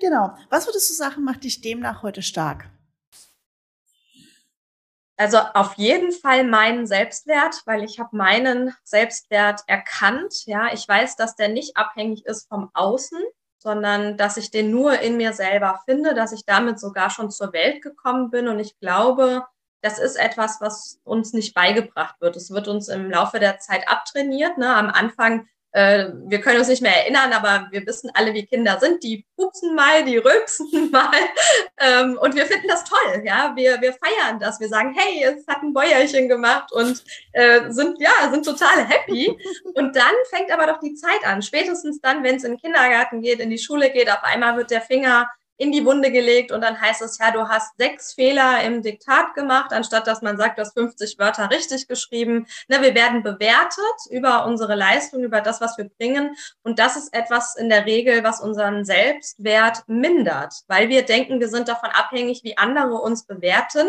Genau. 0.00 0.34
Was 0.50 0.66
würdest 0.66 0.90
du 0.90 0.94
sagen, 0.94 1.24
macht 1.24 1.44
dich 1.44 1.60
demnach 1.60 2.02
heute 2.02 2.22
stark? 2.22 2.68
Also 5.18 5.38
auf 5.38 5.74
jeden 5.74 6.12
Fall 6.12 6.44
meinen 6.44 6.86
Selbstwert, 6.86 7.62
weil 7.64 7.82
ich 7.84 7.98
habe 7.98 8.14
meinen 8.14 8.74
Selbstwert 8.84 9.62
erkannt. 9.66 10.44
Ja, 10.44 10.72
ich 10.72 10.86
weiß, 10.86 11.16
dass 11.16 11.36
der 11.36 11.48
nicht 11.48 11.76
abhängig 11.76 12.26
ist 12.26 12.48
vom 12.48 12.70
Außen, 12.74 13.18
sondern 13.58 14.18
dass 14.18 14.36
ich 14.36 14.50
den 14.50 14.70
nur 14.70 15.00
in 15.00 15.16
mir 15.16 15.32
selber 15.32 15.80
finde, 15.86 16.14
dass 16.14 16.32
ich 16.32 16.44
damit 16.44 16.78
sogar 16.78 17.08
schon 17.08 17.30
zur 17.30 17.54
Welt 17.54 17.82
gekommen 17.82 18.30
bin. 18.30 18.46
Und 18.46 18.58
ich 18.58 18.78
glaube, 18.78 19.46
das 19.80 19.98
ist 19.98 20.16
etwas, 20.16 20.60
was 20.60 21.00
uns 21.04 21.32
nicht 21.32 21.54
beigebracht 21.54 22.20
wird. 22.20 22.36
Es 22.36 22.50
wird 22.50 22.68
uns 22.68 22.88
im 22.88 23.10
Laufe 23.10 23.40
der 23.40 23.58
Zeit 23.58 23.88
abtrainiert. 23.88 24.58
Ne? 24.58 24.74
Am 24.74 24.90
Anfang 24.90 25.48
äh, 25.76 26.08
wir 26.24 26.40
können 26.40 26.58
uns 26.58 26.68
nicht 26.68 26.80
mehr 26.80 26.96
erinnern, 27.02 27.34
aber 27.34 27.68
wir 27.70 27.86
wissen 27.86 28.10
alle, 28.14 28.32
wie 28.32 28.46
Kinder 28.46 28.78
sind. 28.80 29.02
Die 29.02 29.26
pupsen 29.36 29.74
mal, 29.74 30.04
die 30.04 30.16
rülpsen 30.16 30.90
mal. 30.90 31.10
Ähm, 31.78 32.18
und 32.18 32.34
wir 32.34 32.46
finden 32.46 32.66
das 32.66 32.84
toll. 32.84 33.22
Ja, 33.26 33.52
wir, 33.54 33.78
wir 33.82 33.92
feiern 33.92 34.40
das. 34.40 34.58
Wir 34.58 34.68
sagen, 34.68 34.96
hey, 34.96 35.22
es 35.24 35.46
hat 35.46 35.62
ein 35.62 35.74
Bäuerchen 35.74 36.30
gemacht 36.30 36.72
und 36.72 37.04
äh, 37.32 37.70
sind, 37.70 38.00
ja, 38.00 38.30
sind 38.30 38.46
total 38.46 38.86
happy. 38.86 39.38
Und 39.74 39.94
dann 39.94 40.14
fängt 40.30 40.50
aber 40.50 40.66
doch 40.66 40.80
die 40.80 40.94
Zeit 40.94 41.22
an. 41.26 41.42
Spätestens 41.42 42.00
dann, 42.00 42.24
wenn 42.24 42.36
es 42.36 42.44
in 42.44 42.52
den 42.52 42.60
Kindergarten 42.60 43.20
geht, 43.20 43.40
in 43.40 43.50
die 43.50 43.58
Schule 43.58 43.90
geht, 43.90 44.10
auf 44.10 44.22
einmal 44.22 44.56
wird 44.56 44.70
der 44.70 44.80
Finger 44.80 45.28
in 45.58 45.72
die 45.72 45.84
Wunde 45.84 46.10
gelegt 46.12 46.52
und 46.52 46.60
dann 46.60 46.80
heißt 46.80 47.00
es, 47.02 47.18
ja, 47.18 47.30
du 47.30 47.48
hast 47.48 47.76
sechs 47.78 48.12
Fehler 48.12 48.62
im 48.62 48.82
Diktat 48.82 49.34
gemacht, 49.34 49.72
anstatt 49.72 50.06
dass 50.06 50.20
man 50.20 50.36
sagt, 50.36 50.58
du 50.58 50.62
hast 50.62 50.74
50 50.74 51.18
Wörter 51.18 51.50
richtig 51.50 51.88
geschrieben. 51.88 52.46
Ne, 52.68 52.82
wir 52.82 52.94
werden 52.94 53.22
bewertet 53.22 53.80
über 54.10 54.44
unsere 54.44 54.74
Leistung, 54.74 55.22
über 55.22 55.40
das, 55.40 55.60
was 55.60 55.78
wir 55.78 55.88
bringen. 55.88 56.36
Und 56.62 56.78
das 56.78 56.96
ist 56.96 57.14
etwas 57.14 57.56
in 57.56 57.70
der 57.70 57.86
Regel, 57.86 58.22
was 58.22 58.40
unseren 58.40 58.84
Selbstwert 58.84 59.82
mindert, 59.86 60.54
weil 60.68 60.88
wir 60.88 61.02
denken, 61.02 61.40
wir 61.40 61.48
sind 61.48 61.68
davon 61.68 61.90
abhängig, 61.90 62.42
wie 62.44 62.58
andere 62.58 62.96
uns 62.96 63.24
bewerten, 63.24 63.88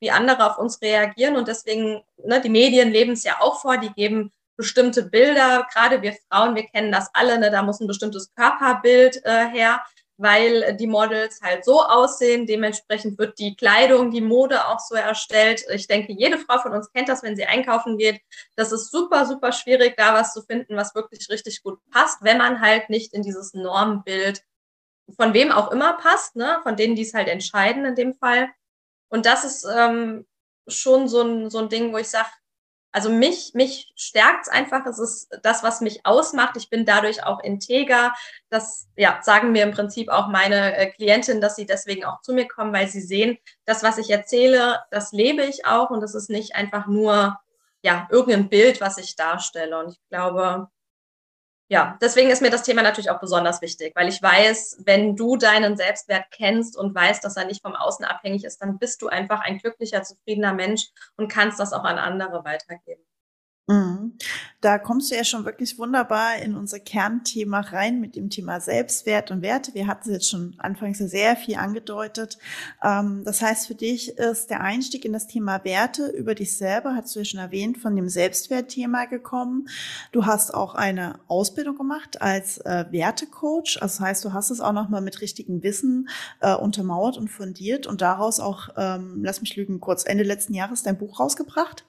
wie 0.00 0.10
andere 0.10 0.50
auf 0.50 0.58
uns 0.58 0.82
reagieren. 0.82 1.36
Und 1.36 1.48
deswegen, 1.48 2.02
ne, 2.22 2.42
die 2.42 2.50
Medien 2.50 2.90
leben 2.90 3.12
es 3.12 3.24
ja 3.24 3.40
auch 3.40 3.60
vor, 3.60 3.78
die 3.78 3.92
geben 3.92 4.32
bestimmte 4.56 5.02
Bilder, 5.02 5.66
gerade 5.72 6.02
wir 6.02 6.14
Frauen, 6.28 6.54
wir 6.54 6.66
kennen 6.66 6.92
das 6.92 7.10
alle, 7.14 7.38
ne, 7.38 7.50
da 7.50 7.62
muss 7.62 7.80
ein 7.80 7.86
bestimmtes 7.86 8.34
Körperbild 8.34 9.24
äh, 9.24 9.46
her 9.48 9.82
weil 10.18 10.76
die 10.76 10.86
Models 10.86 11.40
halt 11.42 11.64
so 11.64 11.82
aussehen. 11.82 12.46
Dementsprechend 12.46 13.18
wird 13.18 13.38
die 13.38 13.54
Kleidung, 13.56 14.10
die 14.10 14.20
Mode 14.20 14.66
auch 14.66 14.80
so 14.80 14.94
erstellt. 14.94 15.64
Ich 15.72 15.86
denke, 15.86 16.12
jede 16.12 16.38
Frau 16.38 16.58
von 16.58 16.72
uns 16.72 16.90
kennt 16.92 17.08
das, 17.08 17.22
wenn 17.22 17.36
sie 17.36 17.46
einkaufen 17.46 17.98
geht. 17.98 18.20
Das 18.56 18.72
ist 18.72 18.90
super, 18.90 19.26
super 19.26 19.52
schwierig, 19.52 19.94
da 19.96 20.14
was 20.14 20.32
zu 20.32 20.42
finden, 20.42 20.76
was 20.76 20.94
wirklich 20.94 21.28
richtig 21.28 21.62
gut 21.62 21.78
passt, 21.90 22.22
wenn 22.22 22.38
man 22.38 22.60
halt 22.60 22.88
nicht 22.88 23.12
in 23.12 23.22
dieses 23.22 23.52
Normbild 23.54 24.42
von 25.16 25.34
wem 25.34 25.52
auch 25.52 25.70
immer 25.70 25.94
passt, 25.94 26.34
ne? 26.34 26.58
von 26.62 26.76
denen, 26.76 26.96
die 26.96 27.02
es 27.02 27.14
halt 27.14 27.28
entscheiden 27.28 27.84
in 27.84 27.94
dem 27.94 28.14
Fall. 28.14 28.48
Und 29.08 29.26
das 29.26 29.44
ist 29.44 29.64
ähm, 29.64 30.26
schon 30.66 31.08
so 31.08 31.22
ein, 31.22 31.50
so 31.50 31.58
ein 31.58 31.68
Ding, 31.68 31.92
wo 31.92 31.98
ich 31.98 32.08
sage, 32.08 32.28
also 32.96 33.10
mich, 33.10 33.52
mich 33.52 33.92
stärkt 33.94 34.44
es 34.44 34.48
einfach. 34.48 34.86
Es 34.86 34.98
ist 34.98 35.28
das, 35.42 35.62
was 35.62 35.82
mich 35.82 36.06
ausmacht. 36.06 36.56
Ich 36.56 36.70
bin 36.70 36.86
dadurch 36.86 37.22
auch 37.24 37.40
integer. 37.44 38.14
Das 38.48 38.88
ja, 38.96 39.18
sagen 39.20 39.52
mir 39.52 39.64
im 39.64 39.72
Prinzip 39.72 40.08
auch 40.08 40.28
meine 40.28 40.74
äh, 40.74 40.90
Klientinnen, 40.90 41.42
dass 41.42 41.56
sie 41.56 41.66
deswegen 41.66 42.06
auch 42.06 42.22
zu 42.22 42.32
mir 42.32 42.48
kommen, 42.48 42.72
weil 42.72 42.88
sie 42.88 43.02
sehen, 43.02 43.36
das, 43.66 43.82
was 43.82 43.98
ich 43.98 44.08
erzähle, 44.08 44.82
das 44.90 45.12
lebe 45.12 45.42
ich 45.42 45.66
auch 45.66 45.90
und 45.90 46.02
es 46.02 46.14
ist 46.14 46.30
nicht 46.30 46.56
einfach 46.56 46.86
nur 46.86 47.38
ja, 47.82 48.08
irgendein 48.10 48.48
Bild, 48.48 48.80
was 48.80 48.96
ich 48.96 49.14
darstelle. 49.14 49.78
Und 49.78 49.92
ich 49.92 50.00
glaube, 50.08 50.68
ja, 51.68 51.98
deswegen 52.00 52.30
ist 52.30 52.42
mir 52.42 52.50
das 52.50 52.62
Thema 52.62 52.82
natürlich 52.82 53.10
auch 53.10 53.18
besonders 53.18 53.60
wichtig, 53.60 53.92
weil 53.96 54.08
ich 54.08 54.22
weiß, 54.22 54.82
wenn 54.84 55.16
du 55.16 55.36
deinen 55.36 55.76
Selbstwert 55.76 56.26
kennst 56.30 56.76
und 56.76 56.94
weißt, 56.94 57.24
dass 57.24 57.36
er 57.36 57.44
nicht 57.46 57.62
vom 57.62 57.74
Außen 57.74 58.04
abhängig 58.04 58.44
ist, 58.44 58.62
dann 58.62 58.78
bist 58.78 59.02
du 59.02 59.08
einfach 59.08 59.40
ein 59.40 59.58
glücklicher, 59.58 60.02
zufriedener 60.04 60.52
Mensch 60.52 60.88
und 61.16 61.28
kannst 61.28 61.58
das 61.58 61.72
auch 61.72 61.84
an 61.84 61.98
andere 61.98 62.44
weitergeben. 62.44 63.02
Mhm. 63.68 64.12
Da 64.60 64.78
kommst 64.78 65.10
du 65.10 65.16
ja 65.16 65.24
schon 65.24 65.44
wirklich 65.44 65.76
wunderbar 65.76 66.36
in 66.36 66.54
unser 66.54 66.78
Kernthema 66.78 67.60
rein 67.60 68.00
mit 68.00 68.14
dem 68.14 68.30
Thema 68.30 68.60
Selbstwert 68.60 69.32
und 69.32 69.42
Werte. 69.42 69.74
Wir 69.74 69.88
hatten 69.88 70.08
es 70.08 70.14
jetzt 70.14 70.30
schon 70.30 70.54
anfangs 70.58 70.98
sehr 70.98 71.34
viel 71.34 71.56
angedeutet. 71.56 72.38
Ähm, 72.84 73.22
das 73.24 73.42
heißt, 73.42 73.66
für 73.66 73.74
dich 73.74 74.18
ist 74.18 74.50
der 74.50 74.60
Einstieg 74.60 75.04
in 75.04 75.12
das 75.12 75.26
Thema 75.26 75.64
Werte 75.64 76.06
über 76.06 76.36
dich 76.36 76.56
selber, 76.56 76.94
hast 76.94 77.14
du 77.16 77.18
ja 77.18 77.24
schon 77.24 77.40
erwähnt, 77.40 77.78
von 77.78 77.96
dem 77.96 78.08
Selbstwertthema 78.08 79.06
gekommen. 79.06 79.68
Du 80.12 80.26
hast 80.26 80.54
auch 80.54 80.76
eine 80.76 81.18
Ausbildung 81.26 81.76
gemacht 81.76 82.22
als 82.22 82.58
äh, 82.58 82.84
Wertecoach. 82.90 83.78
Das 83.80 83.98
heißt, 83.98 84.24
du 84.24 84.32
hast 84.32 84.50
es 84.50 84.60
auch 84.60 84.72
nochmal 84.72 85.00
mit 85.00 85.20
richtigem 85.20 85.64
Wissen 85.64 86.08
äh, 86.40 86.54
untermauert 86.54 87.18
und 87.18 87.28
fundiert 87.28 87.88
und 87.88 88.00
daraus 88.00 88.38
auch, 88.38 88.68
ähm, 88.76 89.24
lass 89.24 89.40
mich 89.40 89.56
lügen, 89.56 89.80
kurz 89.80 90.04
Ende 90.06 90.22
letzten 90.22 90.54
Jahres 90.54 90.84
dein 90.84 90.98
Buch 90.98 91.18
rausgebracht. 91.18 91.84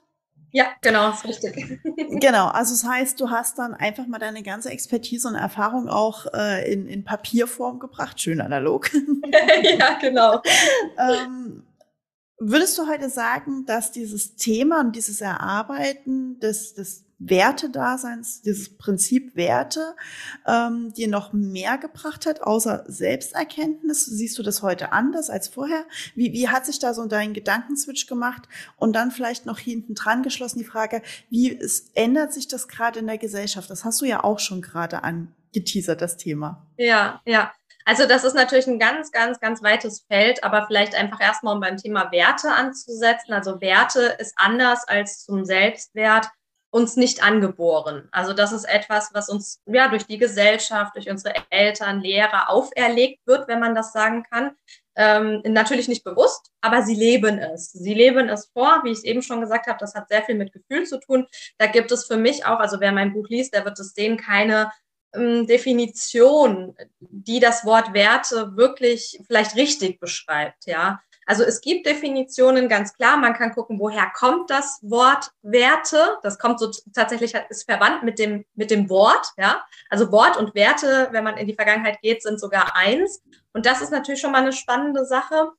Ja, 0.52 0.68
genau, 0.82 1.10
ist 1.12 1.26
richtig. 1.26 1.80
genau, 2.10 2.48
also 2.48 2.74
das 2.74 2.84
heißt, 2.84 3.20
du 3.20 3.30
hast 3.30 3.60
dann 3.60 3.74
einfach 3.74 4.08
mal 4.08 4.20
deine 4.20 4.44
ganze 4.44 4.70
Expertise 4.70 5.28
und 5.28 5.36
Erfahrung 5.36 5.90
auch 5.90 6.26
äh, 6.34 6.72
in, 6.72 6.88
in 6.88 7.04
Papierform 7.04 7.80
gebracht. 7.80 8.22
Schön 8.22 8.40
analog. 8.40 8.90
ja, 9.80 9.98
genau. 10.00 10.42
ähm, 10.98 11.64
würdest 12.40 12.78
du 12.78 12.88
heute 12.88 13.10
sagen, 13.10 13.66
dass 13.66 13.92
dieses 13.92 14.36
Thema 14.36 14.80
und 14.80 14.96
dieses 14.96 15.22
Erarbeiten 15.22 16.40
des, 16.40 16.74
des 16.74 17.07
Wertedaseins, 17.20 18.42
dieses 18.42 18.78
Prinzip 18.78 19.36
Werte, 19.36 19.96
ähm, 20.46 20.94
dir 20.94 21.08
noch 21.08 21.34
mehr 21.34 21.78
gebracht 21.78 22.26
hat, 22.26 22.42
außer 22.42 22.84
Selbsterkenntnis? 22.88 24.06
Siehst 24.06 24.38
du 24.38 24.44
das 24.44 24.62
heute 24.62 24.92
anders 24.92 25.30
als 25.30 25.48
vorher? 25.48 25.86
Wie, 26.16 26.32
wie 26.34 26.50
hat 26.50 26.66
sich 26.66 26.80
da 26.80 26.94
so 26.94 27.06
dein 27.06 27.34
Gedankenswitch 27.34 28.08
gemacht? 28.08 28.48
Und 28.76 28.96
dann 28.96 29.12
vielleicht 29.12 29.46
noch 29.46 29.60
hinten 29.60 29.96
dran 29.96 30.22
geschlossen 30.22 30.60
die 30.60 30.66
Frage, 30.66 31.02
wie 31.30 31.58
es, 31.58 31.92
ändert 31.96 32.34
sich 32.34 32.48
das 32.48 32.68
gerade 32.68 33.00
in 33.00 33.08
der 33.08 33.18
Gesellschaft? 33.18 33.70
Das 33.70 33.84
hast 33.84 34.02
du 34.02 34.06
ja 34.06 34.24
auch 34.24 34.40
schon 34.40 34.62
gerade 34.62 35.04
angeteasert, 35.04 36.02
das 36.02 36.18
Thema. 36.18 36.68
Ja, 36.78 37.22
ja. 37.26 37.52
Also 37.88 38.06
das 38.06 38.26
ist 38.26 38.36
natürlich 38.36 38.68
ein 38.68 38.80
ganz, 38.80 39.14
ganz, 39.14 39.40
ganz 39.40 39.64
weites 39.64 40.02
Feld, 40.10 40.44
aber 40.44 40.68
vielleicht 40.68 40.94
einfach 40.94 41.22
erstmal, 41.22 41.56
um 41.56 41.62
beim 41.62 41.78
Thema 41.78 42.12
Werte 42.12 42.52
anzusetzen. 42.52 43.32
Also 43.32 43.62
Werte 43.62 44.18
ist 44.20 44.34
anders 44.36 44.86
als 44.90 45.24
zum 45.24 45.46
Selbstwert 45.46 46.28
uns 46.70 46.98
nicht 46.98 47.24
angeboren. 47.24 48.08
Also 48.12 48.34
das 48.34 48.52
ist 48.52 48.66
etwas, 48.66 49.12
was 49.14 49.30
uns 49.30 49.62
ja 49.66 49.88
durch 49.88 50.06
die 50.06 50.18
Gesellschaft, 50.18 50.96
durch 50.96 51.10
unsere 51.10 51.34
Eltern, 51.50 52.02
Lehrer 52.02 52.50
auferlegt 52.50 53.26
wird, 53.26 53.48
wenn 53.48 53.60
man 53.60 53.74
das 53.74 53.94
sagen 53.94 54.24
kann. 54.30 54.52
Ähm, 54.96 55.42
natürlich 55.46 55.88
nicht 55.88 56.04
bewusst, 56.04 56.52
aber 56.60 56.82
sie 56.82 56.96
leben 56.96 57.38
es. 57.38 57.72
Sie 57.72 57.94
leben 57.94 58.30
es 58.30 58.48
vor, 58.48 58.82
wie 58.84 58.92
ich 58.92 59.00
es 59.00 59.04
eben 59.04 59.22
schon 59.22 59.42
gesagt 59.42 59.68
habe, 59.68 59.78
das 59.80 59.94
hat 59.94 60.10
sehr 60.10 60.24
viel 60.24 60.36
mit 60.36 60.52
Gefühl 60.52 60.86
zu 60.86 61.00
tun. 61.00 61.28
Da 61.58 61.68
gibt 61.68 61.92
es 61.92 62.06
für 62.06 62.18
mich 62.18 62.46
auch, 62.46 62.60
also 62.60 62.80
wer 62.80 62.92
mein 62.92 63.14
Buch 63.14 63.28
liest, 63.30 63.54
der 63.54 63.64
wird 63.64 63.80
es 63.80 63.94
sehen, 63.94 64.18
keine 64.18 64.72
ähm, 65.14 65.48
Definition, 65.48 66.76
die 67.00 67.40
das 67.40 67.64
Wort 67.64 67.94
Werte 67.94 68.58
wirklich 68.58 69.22
vielleicht 69.28 69.56
richtig 69.56 70.00
beschreibt, 70.00 70.66
ja. 70.66 71.00
Also 71.28 71.44
es 71.44 71.60
gibt 71.60 71.86
Definitionen, 71.86 72.70
ganz 72.70 72.94
klar. 72.94 73.18
Man 73.18 73.34
kann 73.34 73.54
gucken, 73.54 73.80
woher 73.80 74.10
kommt 74.16 74.50
das 74.50 74.80
Wort 74.82 75.32
Werte. 75.42 76.18
Das 76.24 76.40
kommt 76.40 76.60
so 76.60 76.72
tatsächlich, 76.94 77.36
ist 77.50 77.70
verwandt 77.70 78.04
mit 78.04 78.18
dem, 78.18 78.46
mit 78.56 78.72
dem 78.72 78.90
Wort, 78.90 79.34
ja. 79.38 79.64
Also 79.90 80.12
Wort 80.12 80.38
und 80.38 80.56
Werte, 80.56 81.10
wenn 81.12 81.26
man 81.26 81.38
in 81.38 81.46
die 81.46 81.54
Vergangenheit 81.54 82.02
geht, 82.02 82.24
sind 82.24 82.40
sogar 82.40 82.76
eins. 82.76 83.22
Und 83.52 83.66
das 83.66 83.82
ist 83.82 83.92
natürlich 83.92 84.22
schon 84.22 84.32
mal 84.32 84.42
eine 84.42 84.54
spannende 84.54 85.06
Sache. 85.06 85.52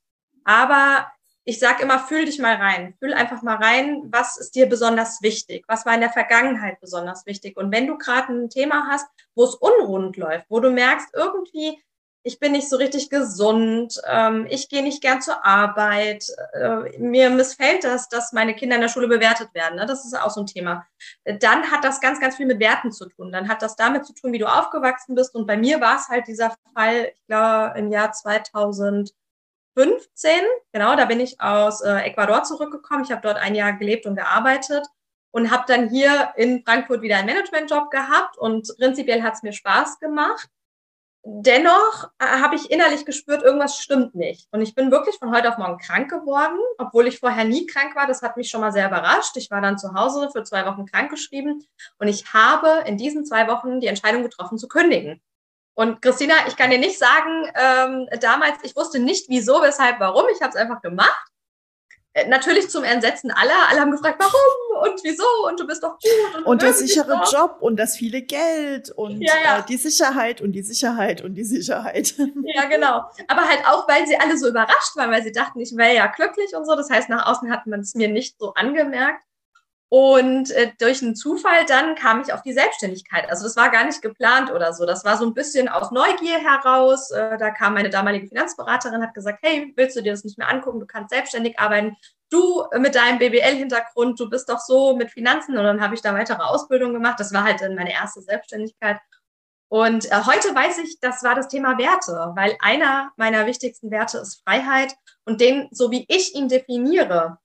Aber 0.44 1.12
ich 1.44 1.58
sage 1.58 1.82
immer, 1.82 1.98
fühl 1.98 2.24
dich 2.24 2.38
mal 2.38 2.56
rein. 2.56 2.94
Fühl 2.98 3.12
einfach 3.12 3.42
mal 3.42 3.56
rein, 3.56 4.04
was 4.10 4.38
ist 4.38 4.54
dir 4.54 4.66
besonders 4.66 5.20
wichtig? 5.20 5.64
Was 5.68 5.84
war 5.84 5.94
in 5.94 6.00
der 6.00 6.12
Vergangenheit 6.12 6.80
besonders 6.80 7.26
wichtig? 7.26 7.58
Und 7.58 7.72
wenn 7.72 7.86
du 7.86 7.98
gerade 7.98 8.32
ein 8.32 8.48
Thema 8.48 8.86
hast, 8.88 9.06
wo 9.34 9.44
es 9.44 9.54
unrund 9.54 10.16
läuft, 10.16 10.46
wo 10.48 10.60
du 10.60 10.70
merkst, 10.70 11.08
irgendwie 11.14 11.82
ich 12.28 12.38
bin 12.38 12.52
nicht 12.52 12.68
so 12.68 12.76
richtig 12.76 13.08
gesund, 13.08 13.98
ähm, 14.06 14.46
ich 14.50 14.68
gehe 14.68 14.82
nicht 14.82 15.00
gern 15.00 15.22
zur 15.22 15.46
Arbeit, 15.46 16.26
äh, 16.52 16.98
mir 16.98 17.30
missfällt 17.30 17.84
das, 17.84 18.10
dass 18.10 18.34
meine 18.34 18.54
Kinder 18.54 18.76
in 18.76 18.82
der 18.82 18.90
Schule 18.90 19.08
bewertet 19.08 19.54
werden. 19.54 19.76
Ne? 19.76 19.86
Das 19.86 20.04
ist 20.04 20.12
auch 20.12 20.28
so 20.28 20.42
ein 20.42 20.46
Thema. 20.46 20.86
Dann 21.24 21.70
hat 21.70 21.84
das 21.84 22.02
ganz, 22.02 22.20
ganz 22.20 22.36
viel 22.36 22.44
mit 22.44 22.60
Werten 22.60 22.92
zu 22.92 23.08
tun. 23.08 23.32
Dann 23.32 23.48
hat 23.48 23.62
das 23.62 23.76
damit 23.76 24.04
zu 24.04 24.12
tun, 24.12 24.34
wie 24.34 24.38
du 24.38 24.44
aufgewachsen 24.44 25.14
bist. 25.14 25.34
Und 25.34 25.46
bei 25.46 25.56
mir 25.56 25.80
war 25.80 25.96
es 25.96 26.08
halt 26.08 26.28
dieser 26.28 26.54
Fall, 26.74 27.12
ich 27.14 27.26
glaube, 27.28 27.78
im 27.78 27.90
Jahr 27.90 28.12
2015, 28.12 29.10
genau, 30.70 30.96
da 30.96 31.06
bin 31.06 31.20
ich 31.20 31.40
aus 31.40 31.80
äh, 31.80 31.94
Ecuador 32.00 32.42
zurückgekommen. 32.42 33.04
Ich 33.04 33.10
habe 33.10 33.22
dort 33.22 33.38
ein 33.38 33.54
Jahr 33.54 33.72
gelebt 33.72 34.04
und 34.04 34.16
gearbeitet 34.16 34.86
und 35.30 35.50
habe 35.50 35.64
dann 35.66 35.88
hier 35.88 36.34
in 36.36 36.62
Frankfurt 36.62 37.00
wieder 37.00 37.16
einen 37.16 37.28
Managementjob 37.28 37.90
gehabt 37.90 38.36
und 38.36 38.70
prinzipiell 38.76 39.22
hat 39.22 39.32
es 39.32 39.42
mir 39.42 39.54
Spaß 39.54 39.98
gemacht 39.98 40.50
dennoch 41.24 42.10
äh, 42.18 42.26
habe 42.26 42.56
ich 42.56 42.70
innerlich 42.70 43.04
gespürt, 43.04 43.42
irgendwas 43.42 43.78
stimmt 43.78 44.14
nicht. 44.14 44.48
Und 44.50 44.62
ich 44.62 44.74
bin 44.74 44.90
wirklich 44.90 45.16
von 45.16 45.34
heute 45.34 45.48
auf 45.50 45.58
morgen 45.58 45.78
krank 45.78 46.10
geworden, 46.10 46.58
obwohl 46.78 47.06
ich 47.06 47.18
vorher 47.18 47.44
nie 47.44 47.66
krank 47.66 47.94
war. 47.96 48.06
Das 48.06 48.22
hat 48.22 48.36
mich 48.36 48.50
schon 48.50 48.60
mal 48.60 48.72
sehr 48.72 48.86
überrascht. 48.86 49.36
Ich 49.36 49.50
war 49.50 49.60
dann 49.60 49.78
zu 49.78 49.94
Hause 49.94 50.30
für 50.32 50.42
zwei 50.44 50.64
Wochen 50.66 50.86
krankgeschrieben 50.86 51.66
und 51.98 52.08
ich 52.08 52.32
habe 52.32 52.84
in 52.86 52.96
diesen 52.96 53.24
zwei 53.24 53.48
Wochen 53.48 53.80
die 53.80 53.86
Entscheidung 53.86 54.22
getroffen 54.22 54.58
zu 54.58 54.68
kündigen. 54.68 55.20
Und 55.74 56.02
Christina, 56.02 56.34
ich 56.48 56.56
kann 56.56 56.70
dir 56.70 56.78
nicht 56.78 56.98
sagen, 56.98 57.52
ähm, 57.54 58.08
damals, 58.20 58.58
ich 58.64 58.74
wusste 58.74 58.98
nicht 58.98 59.28
wieso, 59.28 59.62
weshalb, 59.62 60.00
warum. 60.00 60.24
Ich 60.34 60.42
habe 60.42 60.50
es 60.50 60.56
einfach 60.56 60.82
gemacht. 60.82 61.28
Äh, 62.14 62.28
natürlich 62.28 62.70
zum 62.70 62.84
Entsetzen 62.84 63.30
aller. 63.30 63.68
Alle 63.68 63.80
haben 63.80 63.90
gefragt, 63.90 64.16
warum 64.18 64.90
und 64.90 65.00
wieso 65.04 65.24
und 65.46 65.60
du 65.60 65.66
bist 65.66 65.82
doch 65.82 65.98
gut. 65.98 66.36
Und, 66.36 66.46
und 66.46 66.62
der 66.62 66.72
sichere. 66.72 67.22
Job 67.30 67.56
und 67.60 67.76
das 67.76 67.96
viele 67.96 68.22
Geld 68.22 68.90
und 68.90 69.20
ja, 69.20 69.34
ja. 69.42 69.58
Äh, 69.58 69.62
die 69.68 69.76
Sicherheit 69.76 70.40
und 70.40 70.52
die 70.52 70.62
Sicherheit 70.62 71.22
und 71.22 71.34
die 71.34 71.44
Sicherheit. 71.44 72.14
Ja, 72.54 72.64
genau. 72.64 73.02
Aber 73.26 73.42
halt 73.46 73.60
auch, 73.66 73.86
weil 73.88 74.06
sie 74.06 74.16
alle 74.16 74.38
so 74.38 74.48
überrascht 74.48 74.96
waren, 74.96 75.10
weil 75.10 75.22
sie 75.22 75.32
dachten, 75.32 75.60
ich 75.60 75.76
wäre 75.76 75.94
ja 75.94 76.06
glücklich 76.06 76.54
und 76.56 76.64
so. 76.64 76.74
Das 76.74 76.88
heißt, 76.88 77.08
nach 77.08 77.26
außen 77.26 77.50
hat 77.50 77.66
man 77.66 77.80
es 77.80 77.94
mir 77.94 78.08
nicht 78.08 78.38
so 78.38 78.54
angemerkt. 78.54 79.22
Und 79.90 80.50
äh, 80.50 80.72
durch 80.78 81.02
einen 81.02 81.16
Zufall 81.16 81.64
dann 81.66 81.94
kam 81.94 82.20
ich 82.20 82.32
auf 82.34 82.42
die 82.42 82.52
Selbstständigkeit. 82.52 83.30
Also 83.30 83.44
das 83.44 83.56
war 83.56 83.70
gar 83.70 83.86
nicht 83.86 84.02
geplant 84.02 84.50
oder 84.50 84.74
so. 84.74 84.84
Das 84.84 85.02
war 85.04 85.16
so 85.16 85.24
ein 85.24 85.32
bisschen 85.32 85.68
aus 85.68 85.90
Neugier 85.90 86.38
heraus. 86.38 87.10
Äh, 87.10 87.38
da 87.38 87.50
kam 87.50 87.72
meine 87.72 87.88
damalige 87.88 88.28
Finanzberaterin, 88.28 89.02
hat 89.02 89.14
gesagt, 89.14 89.38
hey, 89.42 89.72
willst 89.76 89.96
du 89.96 90.02
dir 90.02 90.12
das 90.12 90.24
nicht 90.24 90.36
mehr 90.36 90.50
angucken? 90.50 90.80
Du 90.80 90.86
kannst 90.86 91.10
selbstständig 91.10 91.58
arbeiten. 91.58 91.96
Du 92.28 92.64
äh, 92.70 92.78
mit 92.78 92.96
deinem 92.96 93.18
BWL-Hintergrund, 93.18 94.20
du 94.20 94.28
bist 94.28 94.50
doch 94.50 94.60
so 94.60 94.94
mit 94.94 95.10
Finanzen. 95.10 95.56
Und 95.56 95.64
dann 95.64 95.80
habe 95.80 95.94
ich 95.94 96.02
da 96.02 96.12
weitere 96.12 96.42
Ausbildung 96.42 96.92
gemacht. 96.92 97.18
Das 97.18 97.32
war 97.32 97.44
halt 97.44 97.62
dann 97.62 97.74
meine 97.74 97.92
erste 97.92 98.20
Selbstständigkeit. 98.20 98.98
Und 99.68 100.04
äh, 100.12 100.22
heute 100.26 100.54
weiß 100.54 100.78
ich, 100.78 100.98
das 101.00 101.22
war 101.22 101.34
das 101.34 101.48
Thema 101.48 101.78
Werte, 101.78 102.32
weil 102.34 102.56
einer 102.60 103.10
meiner 103.16 103.46
wichtigsten 103.46 103.90
Werte 103.90 104.18
ist 104.18 104.42
Freiheit. 104.44 104.94
Und 105.24 105.40
den, 105.40 105.68
so 105.70 105.90
wie 105.90 106.04
ich 106.08 106.34
ihn 106.34 106.48
definiere, 106.48 107.38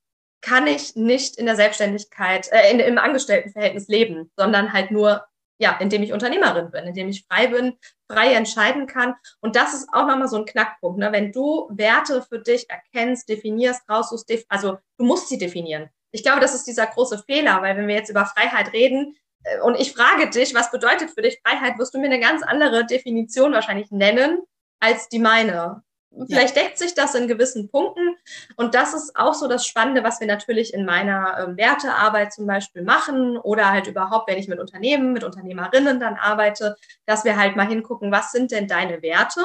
kann 0.43 0.67
ich 0.67 0.95
nicht 0.95 1.38
in 1.38 1.45
der 1.45 1.55
Selbstständigkeit, 1.55 2.51
äh, 2.51 2.69
in, 2.69 2.79
im 2.79 2.97
Angestelltenverhältnis 2.97 3.88
leben, 3.88 4.29
sondern 4.35 4.73
halt 4.73 4.91
nur, 4.91 5.25
ja, 5.57 5.77
indem 5.79 6.03
ich 6.03 6.12
Unternehmerin 6.12 6.69
bin, 6.69 6.83
indem 6.83 7.07
ich 7.07 7.25
frei 7.25 7.47
bin, 7.47 7.77
frei 8.12 8.33
entscheiden 8.33 8.85
kann. 8.85 9.15
Und 9.39 9.55
das 9.55 9.73
ist 9.73 9.88
auch 9.93 10.05
nochmal 10.05 10.27
so 10.27 10.35
ein 10.38 10.45
Knackpunkt. 10.45 11.00
Ne? 11.00 11.12
Wenn 11.13 11.31
du 11.31 11.69
Werte 11.71 12.21
für 12.21 12.39
dich 12.39 12.69
erkennst, 12.69 13.29
definierst, 13.29 13.89
raussuchst, 13.89 14.29
def 14.29 14.43
also 14.50 14.77
du 14.97 15.05
musst 15.05 15.29
sie 15.29 15.38
definieren. 15.38 15.89
Ich 16.12 16.23
glaube, 16.23 16.41
das 16.41 16.53
ist 16.53 16.67
dieser 16.67 16.88
große 16.88 17.23
Fehler, 17.25 17.62
weil 17.62 17.77
wenn 17.77 17.88
wir 17.88 17.95
jetzt 17.95 18.09
über 18.09 18.25
Freiheit 18.25 18.73
reden, 18.73 19.15
äh, 19.43 19.62
und 19.62 19.79
ich 19.79 19.93
frage 19.93 20.29
dich, 20.29 20.53
was 20.53 20.71
bedeutet 20.71 21.12
für 21.12 21.21
dich 21.21 21.39
Freiheit, 21.41 21.79
wirst 21.79 21.93
du 21.93 22.00
mir 22.00 22.07
eine 22.07 22.19
ganz 22.19 22.43
andere 22.43 22.85
Definition 22.85 23.53
wahrscheinlich 23.53 23.91
nennen, 23.91 24.41
als 24.81 25.07
die 25.07 25.19
meine. 25.19 25.83
Vielleicht 26.27 26.55
deckt 26.55 26.77
sich 26.77 26.93
das 26.93 27.15
in 27.15 27.27
gewissen 27.27 27.70
Punkten. 27.70 28.15
Und 28.55 28.75
das 28.75 28.93
ist 28.93 29.15
auch 29.15 29.34
so 29.34 29.48
das 29.48 29.65
Spannende, 29.65 30.03
was 30.03 30.20
wir 30.20 30.27
natürlich 30.27 30.74
in 30.74 30.86
meiner 30.86 31.38
ähm, 31.39 31.58
Wertearbeit 31.58 32.34
zum 32.34 32.46
Beispiel 32.46 32.84
machen 32.84 33.38
oder 33.38 33.72
halt 33.72 33.88
überhaupt, 33.88 34.29
wenn 34.29 34.38
ich 34.38 34.48
mit 34.48 34.60
Unternehmen, 34.60 35.13
mit 35.13 35.24
Unternehmerinnen 35.24 36.00
dann 36.00 36.15
arbeite, 36.15 36.75
dass 37.05 37.25
wir 37.25 37.38
halt 37.38 37.55
mal 37.55 37.67
hingucken, 37.67 38.12
was 38.12 38.32
sind 38.32 38.51
denn 38.51 38.67
deine 38.67 39.01
Werte 39.01 39.41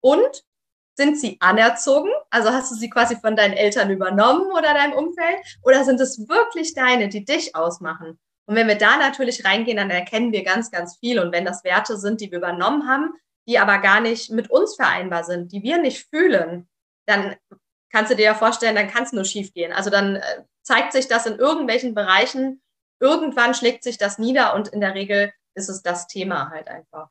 und 0.00 0.44
sind 0.94 1.18
sie 1.18 1.36
anerzogen? 1.40 2.10
Also 2.30 2.50
hast 2.50 2.72
du 2.72 2.74
sie 2.74 2.90
quasi 2.90 3.16
von 3.16 3.36
deinen 3.36 3.54
Eltern 3.54 3.90
übernommen 3.90 4.50
oder 4.52 4.74
deinem 4.74 4.94
Umfeld? 4.94 5.38
Oder 5.62 5.84
sind 5.84 6.00
es 6.00 6.28
wirklich 6.28 6.74
deine, 6.74 7.08
die 7.08 7.24
dich 7.24 7.54
ausmachen? 7.54 8.18
Und 8.46 8.56
wenn 8.56 8.66
wir 8.66 8.78
da 8.78 8.96
natürlich 8.96 9.44
reingehen, 9.44 9.76
dann 9.76 9.90
erkennen 9.90 10.32
wir 10.32 10.42
ganz, 10.42 10.70
ganz 10.70 10.96
viel. 10.98 11.20
Und 11.20 11.32
wenn 11.32 11.44
das 11.44 11.64
Werte 11.64 11.98
sind, 11.98 12.20
die 12.20 12.30
wir 12.30 12.38
übernommen 12.38 12.88
haben, 12.88 13.12
die 13.48 13.58
aber 13.58 13.78
gar 13.78 14.00
nicht 14.00 14.30
mit 14.30 14.50
uns 14.50 14.76
vereinbar 14.76 15.24
sind, 15.24 15.52
die 15.52 15.62
wir 15.62 15.78
nicht 15.78 16.06
fühlen, 16.10 16.68
dann 17.06 17.36
kannst 17.90 18.12
du 18.12 18.16
dir 18.16 18.26
ja 18.26 18.34
vorstellen, 18.34 18.76
dann 18.76 18.90
kann 18.90 19.04
es 19.04 19.12
nur 19.12 19.24
schief 19.24 19.54
gehen. 19.54 19.72
Also 19.72 19.88
dann 19.88 20.16
äh, 20.16 20.44
zeigt 20.62 20.92
sich 20.92 21.08
das 21.08 21.24
in 21.24 21.38
irgendwelchen 21.38 21.94
Bereichen, 21.94 22.62
irgendwann 23.00 23.54
schlägt 23.54 23.82
sich 23.82 23.96
das 23.96 24.18
nieder 24.18 24.54
und 24.54 24.68
in 24.68 24.80
der 24.80 24.94
Regel 24.94 25.32
ist 25.54 25.70
es 25.70 25.82
das 25.82 26.06
Thema 26.06 26.50
halt 26.50 26.68
einfach. 26.68 27.08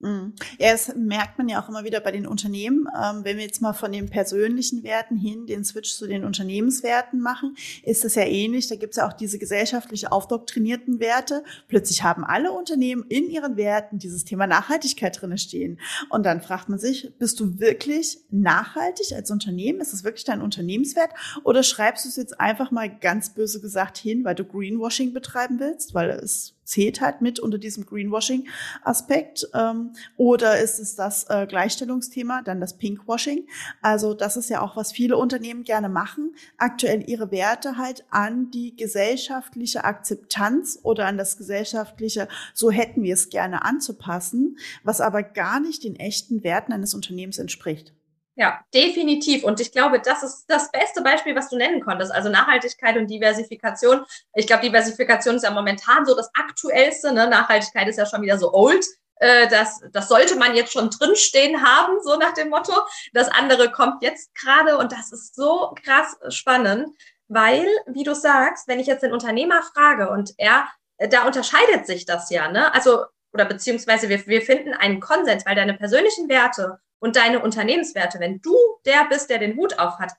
Mhm. 0.00 0.32
Ja, 0.58 0.72
das 0.72 0.94
merkt 0.96 1.36
man 1.36 1.48
ja 1.50 1.62
auch 1.62 1.68
immer 1.68 1.84
wieder 1.84 2.00
bei 2.00 2.10
den 2.10 2.26
Unternehmen. 2.26 2.88
Ähm, 2.88 3.20
wenn 3.22 3.36
wir 3.36 3.44
jetzt 3.44 3.60
mal 3.60 3.74
von 3.74 3.92
den 3.92 4.08
persönlichen 4.08 4.82
Werten 4.82 5.16
hin 5.16 5.46
den 5.46 5.62
Switch 5.62 5.92
zu 5.92 6.06
den 6.06 6.24
Unternehmenswerten 6.24 7.20
machen, 7.20 7.54
ist 7.82 8.02
das 8.04 8.14
ja 8.14 8.22
ähnlich. 8.22 8.66
Da 8.68 8.76
gibt 8.76 8.94
es 8.94 8.96
ja 8.96 9.06
auch 9.06 9.12
diese 9.12 9.38
gesellschaftlich 9.38 10.10
aufdoktrinierten 10.10 11.00
Werte. 11.00 11.44
Plötzlich 11.68 12.02
haben 12.02 12.24
alle 12.24 12.52
Unternehmen 12.52 13.04
in 13.08 13.28
ihren 13.28 13.58
Werten 13.58 13.98
dieses 13.98 14.24
Thema 14.24 14.46
Nachhaltigkeit 14.46 15.20
drinne 15.20 15.36
stehen. 15.36 15.78
Und 16.08 16.24
dann 16.24 16.40
fragt 16.40 16.70
man 16.70 16.78
sich, 16.78 17.12
bist 17.18 17.38
du 17.38 17.58
wirklich 17.58 18.20
nachhaltig 18.30 19.12
als 19.14 19.30
Unternehmen? 19.30 19.80
Ist 19.80 19.92
das 19.92 20.02
wirklich 20.02 20.24
dein 20.24 20.40
Unternehmenswert? 20.40 21.10
Oder 21.44 21.62
schreibst 21.62 22.06
du 22.06 22.08
es 22.08 22.16
jetzt 22.16 22.40
einfach 22.40 22.70
mal 22.70 22.88
ganz 22.88 23.34
böse 23.34 23.60
gesagt 23.60 23.98
hin, 23.98 24.24
weil 24.24 24.34
du 24.34 24.44
Greenwashing 24.44 25.12
betreiben 25.12 25.60
willst? 25.60 25.92
Weil 25.92 26.08
es 26.08 26.54
zählt 26.70 27.00
halt 27.00 27.20
mit 27.20 27.40
unter 27.40 27.58
diesem 27.58 27.84
Greenwashing-Aspekt. 27.84 29.48
Ähm, 29.54 29.92
oder 30.16 30.60
ist 30.60 30.78
es 30.78 30.94
das 30.94 31.24
äh, 31.28 31.46
Gleichstellungsthema, 31.48 32.42
dann 32.42 32.60
das 32.60 32.78
Pinkwashing? 32.78 33.48
Also 33.82 34.14
das 34.14 34.36
ist 34.36 34.50
ja 34.50 34.62
auch, 34.62 34.76
was 34.76 34.92
viele 34.92 35.16
Unternehmen 35.16 35.64
gerne 35.64 35.88
machen, 35.88 36.32
aktuell 36.58 37.08
ihre 37.10 37.32
Werte 37.32 37.76
halt 37.76 38.04
an 38.10 38.52
die 38.52 38.76
gesellschaftliche 38.76 39.84
Akzeptanz 39.84 40.78
oder 40.82 41.06
an 41.06 41.18
das 41.18 41.36
gesellschaftliche, 41.36 42.28
so 42.54 42.70
hätten 42.70 43.02
wir 43.02 43.14
es 43.14 43.30
gerne 43.30 43.64
anzupassen, 43.64 44.56
was 44.84 45.00
aber 45.00 45.24
gar 45.24 45.58
nicht 45.58 45.82
den 45.82 45.96
echten 45.96 46.44
Werten 46.44 46.72
eines 46.72 46.94
Unternehmens 46.94 47.38
entspricht. 47.38 47.92
Ja, 48.36 48.60
definitiv. 48.72 49.44
Und 49.44 49.60
ich 49.60 49.72
glaube, 49.72 50.00
das 50.00 50.22
ist 50.22 50.46
das 50.48 50.70
beste 50.70 51.02
Beispiel, 51.02 51.34
was 51.34 51.50
du 51.50 51.56
nennen 51.56 51.80
konntest. 51.80 52.12
Also 52.12 52.28
Nachhaltigkeit 52.28 52.96
und 52.96 53.08
Diversifikation. 53.08 54.04
Ich 54.34 54.46
glaube, 54.46 54.62
Diversifikation 54.62 55.36
ist 55.36 55.42
ja 55.42 55.50
momentan 55.50 56.06
so 56.06 56.14
das 56.14 56.30
Aktuellste. 56.34 57.12
Ne? 57.12 57.28
Nachhaltigkeit 57.28 57.88
ist 57.88 57.98
ja 57.98 58.06
schon 58.06 58.22
wieder 58.22 58.38
so 58.38 58.54
old. 58.54 58.84
Äh, 59.16 59.48
das, 59.48 59.82
das 59.92 60.08
sollte 60.08 60.36
man 60.36 60.54
jetzt 60.54 60.72
schon 60.72 60.90
drinstehen 60.90 61.62
haben, 61.62 62.00
so 62.02 62.16
nach 62.16 62.32
dem 62.32 62.48
Motto. 62.48 62.72
Das 63.12 63.28
andere 63.28 63.70
kommt 63.70 64.02
jetzt 64.02 64.34
gerade 64.34 64.78
und 64.78 64.92
das 64.92 65.12
ist 65.12 65.34
so 65.34 65.74
krass 65.84 66.16
spannend, 66.30 66.88
weil, 67.28 67.66
wie 67.86 68.02
du 68.02 68.14
sagst, 68.14 68.66
wenn 68.66 68.80
ich 68.80 68.86
jetzt 68.86 69.02
den 69.02 69.12
Unternehmer 69.12 69.62
frage 69.74 70.10
und 70.10 70.32
er, 70.38 70.66
da 70.98 71.26
unterscheidet 71.26 71.86
sich 71.86 72.06
das 72.06 72.30
ja, 72.30 72.50
ne? 72.50 72.72
Also, 72.74 73.04
oder 73.32 73.44
beziehungsweise 73.44 74.08
wir, 74.08 74.26
wir 74.26 74.42
finden 74.42 74.74
einen 74.74 75.00
Konsens, 75.00 75.46
weil 75.46 75.54
deine 75.54 75.74
persönlichen 75.74 76.28
Werte 76.28 76.80
und 77.00 77.16
deine 77.16 77.40
Unternehmenswerte, 77.40 78.20
wenn 78.20 78.40
du 78.40 78.54
der 78.86 79.06
bist, 79.08 79.28
der 79.30 79.38
den 79.38 79.56
Hut 79.56 79.78
auf 79.78 79.98
hat, 79.98 80.12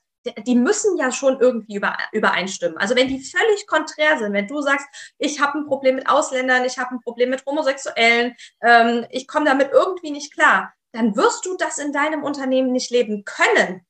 die 0.46 0.54
müssen 0.54 0.96
ja 0.96 1.10
schon 1.10 1.40
irgendwie 1.40 1.80
übereinstimmen. 2.12 2.78
Also 2.78 2.94
wenn 2.94 3.08
die 3.08 3.20
völlig 3.20 3.66
konträr 3.66 4.18
sind, 4.18 4.32
wenn 4.32 4.46
du 4.46 4.60
sagst, 4.60 4.86
ich 5.18 5.40
habe 5.40 5.58
ein 5.58 5.66
Problem 5.66 5.96
mit 5.96 6.08
Ausländern, 6.08 6.64
ich 6.64 6.78
habe 6.78 6.94
ein 6.94 7.00
Problem 7.00 7.30
mit 7.30 7.44
Homosexuellen, 7.46 8.36
ähm, 8.62 9.06
ich 9.10 9.26
komme 9.26 9.46
damit 9.46 9.70
irgendwie 9.72 10.10
nicht 10.10 10.32
klar, 10.32 10.72
dann 10.92 11.16
wirst 11.16 11.44
du 11.46 11.56
das 11.56 11.78
in 11.78 11.92
deinem 11.92 12.22
Unternehmen 12.22 12.70
nicht 12.70 12.90
leben 12.90 13.24
können, 13.24 13.84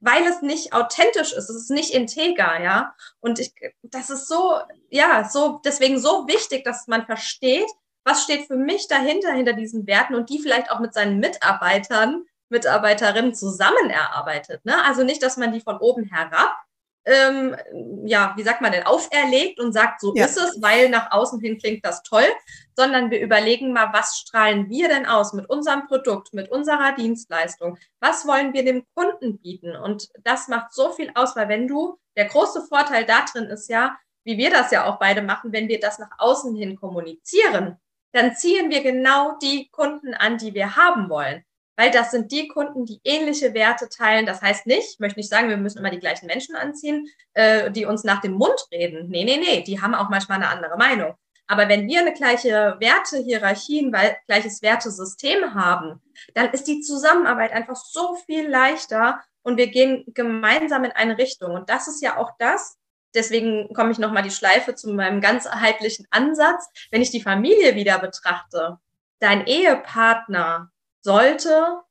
weil 0.00 0.26
es 0.26 0.42
nicht 0.42 0.72
authentisch 0.72 1.32
ist, 1.32 1.48
es 1.48 1.56
ist 1.56 1.70
nicht 1.70 1.94
integer, 1.94 2.60
ja. 2.60 2.94
Und 3.20 3.38
ich, 3.38 3.52
das 3.82 4.10
ist 4.10 4.28
so, 4.28 4.58
ja, 4.90 5.28
so 5.28 5.60
deswegen 5.64 5.98
so 5.98 6.26
wichtig, 6.28 6.64
dass 6.64 6.86
man 6.86 7.06
versteht, 7.06 7.68
was 8.04 8.22
steht 8.22 8.46
für 8.46 8.56
mich 8.56 8.88
dahinter, 8.88 9.32
hinter 9.32 9.52
diesen 9.52 9.86
Werten 9.86 10.14
und 10.14 10.30
die 10.30 10.38
vielleicht 10.38 10.70
auch 10.70 10.80
mit 10.80 10.94
seinen 10.94 11.18
Mitarbeitern 11.18 12.24
Mitarbeiterinnen 12.50 13.34
zusammen 13.34 13.90
erarbeitet. 13.90 14.64
Ne? 14.64 14.74
Also 14.84 15.04
nicht, 15.04 15.22
dass 15.22 15.36
man 15.36 15.52
die 15.52 15.60
von 15.60 15.78
oben 15.78 16.04
herab, 16.04 16.56
ähm, 17.08 17.56
ja, 18.04 18.34
wie 18.36 18.42
sagt 18.42 18.60
man 18.60 18.70
denn, 18.70 18.82
auferlegt 18.84 19.58
und 19.60 19.72
sagt, 19.72 20.00
so 20.00 20.14
ja. 20.14 20.26
ist 20.26 20.36
es, 20.36 20.60
weil 20.60 20.90
nach 20.90 21.10
außen 21.10 21.40
hin 21.40 21.58
klingt 21.58 21.84
das 21.84 22.02
toll, 22.02 22.26
sondern 22.76 23.10
wir 23.10 23.20
überlegen 23.20 23.72
mal, 23.72 23.92
was 23.92 24.18
strahlen 24.18 24.68
wir 24.68 24.88
denn 24.88 25.06
aus 25.06 25.32
mit 25.32 25.48
unserem 25.48 25.86
Produkt, 25.86 26.34
mit 26.34 26.50
unserer 26.50 26.94
Dienstleistung? 26.94 27.78
Was 28.00 28.26
wollen 28.26 28.52
wir 28.52 28.62
dem 28.62 28.84
Kunden 28.94 29.38
bieten? 29.38 29.74
Und 29.74 30.08
das 30.22 30.48
macht 30.48 30.74
so 30.74 30.92
viel 30.92 31.10
aus, 31.14 31.34
weil 31.34 31.48
wenn 31.48 31.66
du, 31.66 31.98
der 32.16 32.26
große 32.26 32.66
Vorteil 32.66 33.06
da 33.06 33.24
drin 33.24 33.44
ist 33.44 33.70
ja, 33.70 33.96
wie 34.24 34.36
wir 34.36 34.50
das 34.50 34.70
ja 34.70 34.84
auch 34.84 34.98
beide 34.98 35.22
machen, 35.22 35.52
wenn 35.52 35.68
wir 35.68 35.80
das 35.80 35.98
nach 35.98 36.10
außen 36.18 36.54
hin 36.54 36.76
kommunizieren, 36.76 37.78
dann 38.12 38.36
ziehen 38.36 38.70
wir 38.70 38.82
genau 38.82 39.38
die 39.38 39.70
Kunden 39.70 40.12
an, 40.12 40.36
die 40.36 40.52
wir 40.52 40.76
haben 40.76 41.08
wollen 41.08 41.42
weil 41.78 41.92
das 41.92 42.10
sind 42.10 42.32
die 42.32 42.48
Kunden, 42.48 42.84
die 42.86 43.00
ähnliche 43.04 43.54
Werte 43.54 43.88
teilen. 43.88 44.26
Das 44.26 44.42
heißt 44.42 44.66
nicht, 44.66 44.94
ich 44.94 44.98
möchte 44.98 45.20
nicht 45.20 45.30
sagen, 45.30 45.48
wir 45.48 45.56
müssen 45.56 45.78
immer 45.78 45.90
die 45.90 46.00
gleichen 46.00 46.26
Menschen 46.26 46.56
anziehen, 46.56 47.06
äh, 47.34 47.70
die 47.70 47.84
uns 47.84 48.02
nach 48.02 48.20
dem 48.20 48.32
Mund 48.32 48.66
reden. 48.72 49.08
Nee, 49.08 49.22
nee, 49.22 49.36
nee, 49.36 49.62
die 49.62 49.80
haben 49.80 49.94
auch 49.94 50.08
manchmal 50.08 50.38
eine 50.38 50.48
andere 50.48 50.76
Meinung. 50.76 51.14
Aber 51.46 51.68
wenn 51.68 51.86
wir 51.86 52.00
eine 52.00 52.12
gleiche 52.12 52.76
Wertehierarchie, 52.80 53.86
ein 53.86 54.16
gleiches 54.26 54.60
Wertesystem 54.60 55.54
haben, 55.54 56.02
dann 56.34 56.50
ist 56.50 56.64
die 56.64 56.80
Zusammenarbeit 56.80 57.52
einfach 57.52 57.76
so 57.76 58.16
viel 58.26 58.48
leichter 58.48 59.20
und 59.42 59.56
wir 59.56 59.68
gehen 59.68 60.04
gemeinsam 60.08 60.82
in 60.82 60.90
eine 60.90 61.16
Richtung. 61.16 61.52
Und 61.52 61.70
das 61.70 61.86
ist 61.86 62.02
ja 62.02 62.16
auch 62.16 62.32
das, 62.40 62.76
deswegen 63.14 63.72
komme 63.72 63.92
ich 63.92 63.98
nochmal 63.98 64.24
die 64.24 64.32
Schleife 64.32 64.74
zu 64.74 64.90
meinem 64.90 65.20
ganzheitlichen 65.20 66.08
Ansatz. 66.10 66.68
Wenn 66.90 67.02
ich 67.02 67.12
die 67.12 67.22
Familie 67.22 67.76
wieder 67.76 68.00
betrachte, 68.00 68.78
dein 69.20 69.46
Ehepartner 69.46 70.72
sollte 71.02 71.82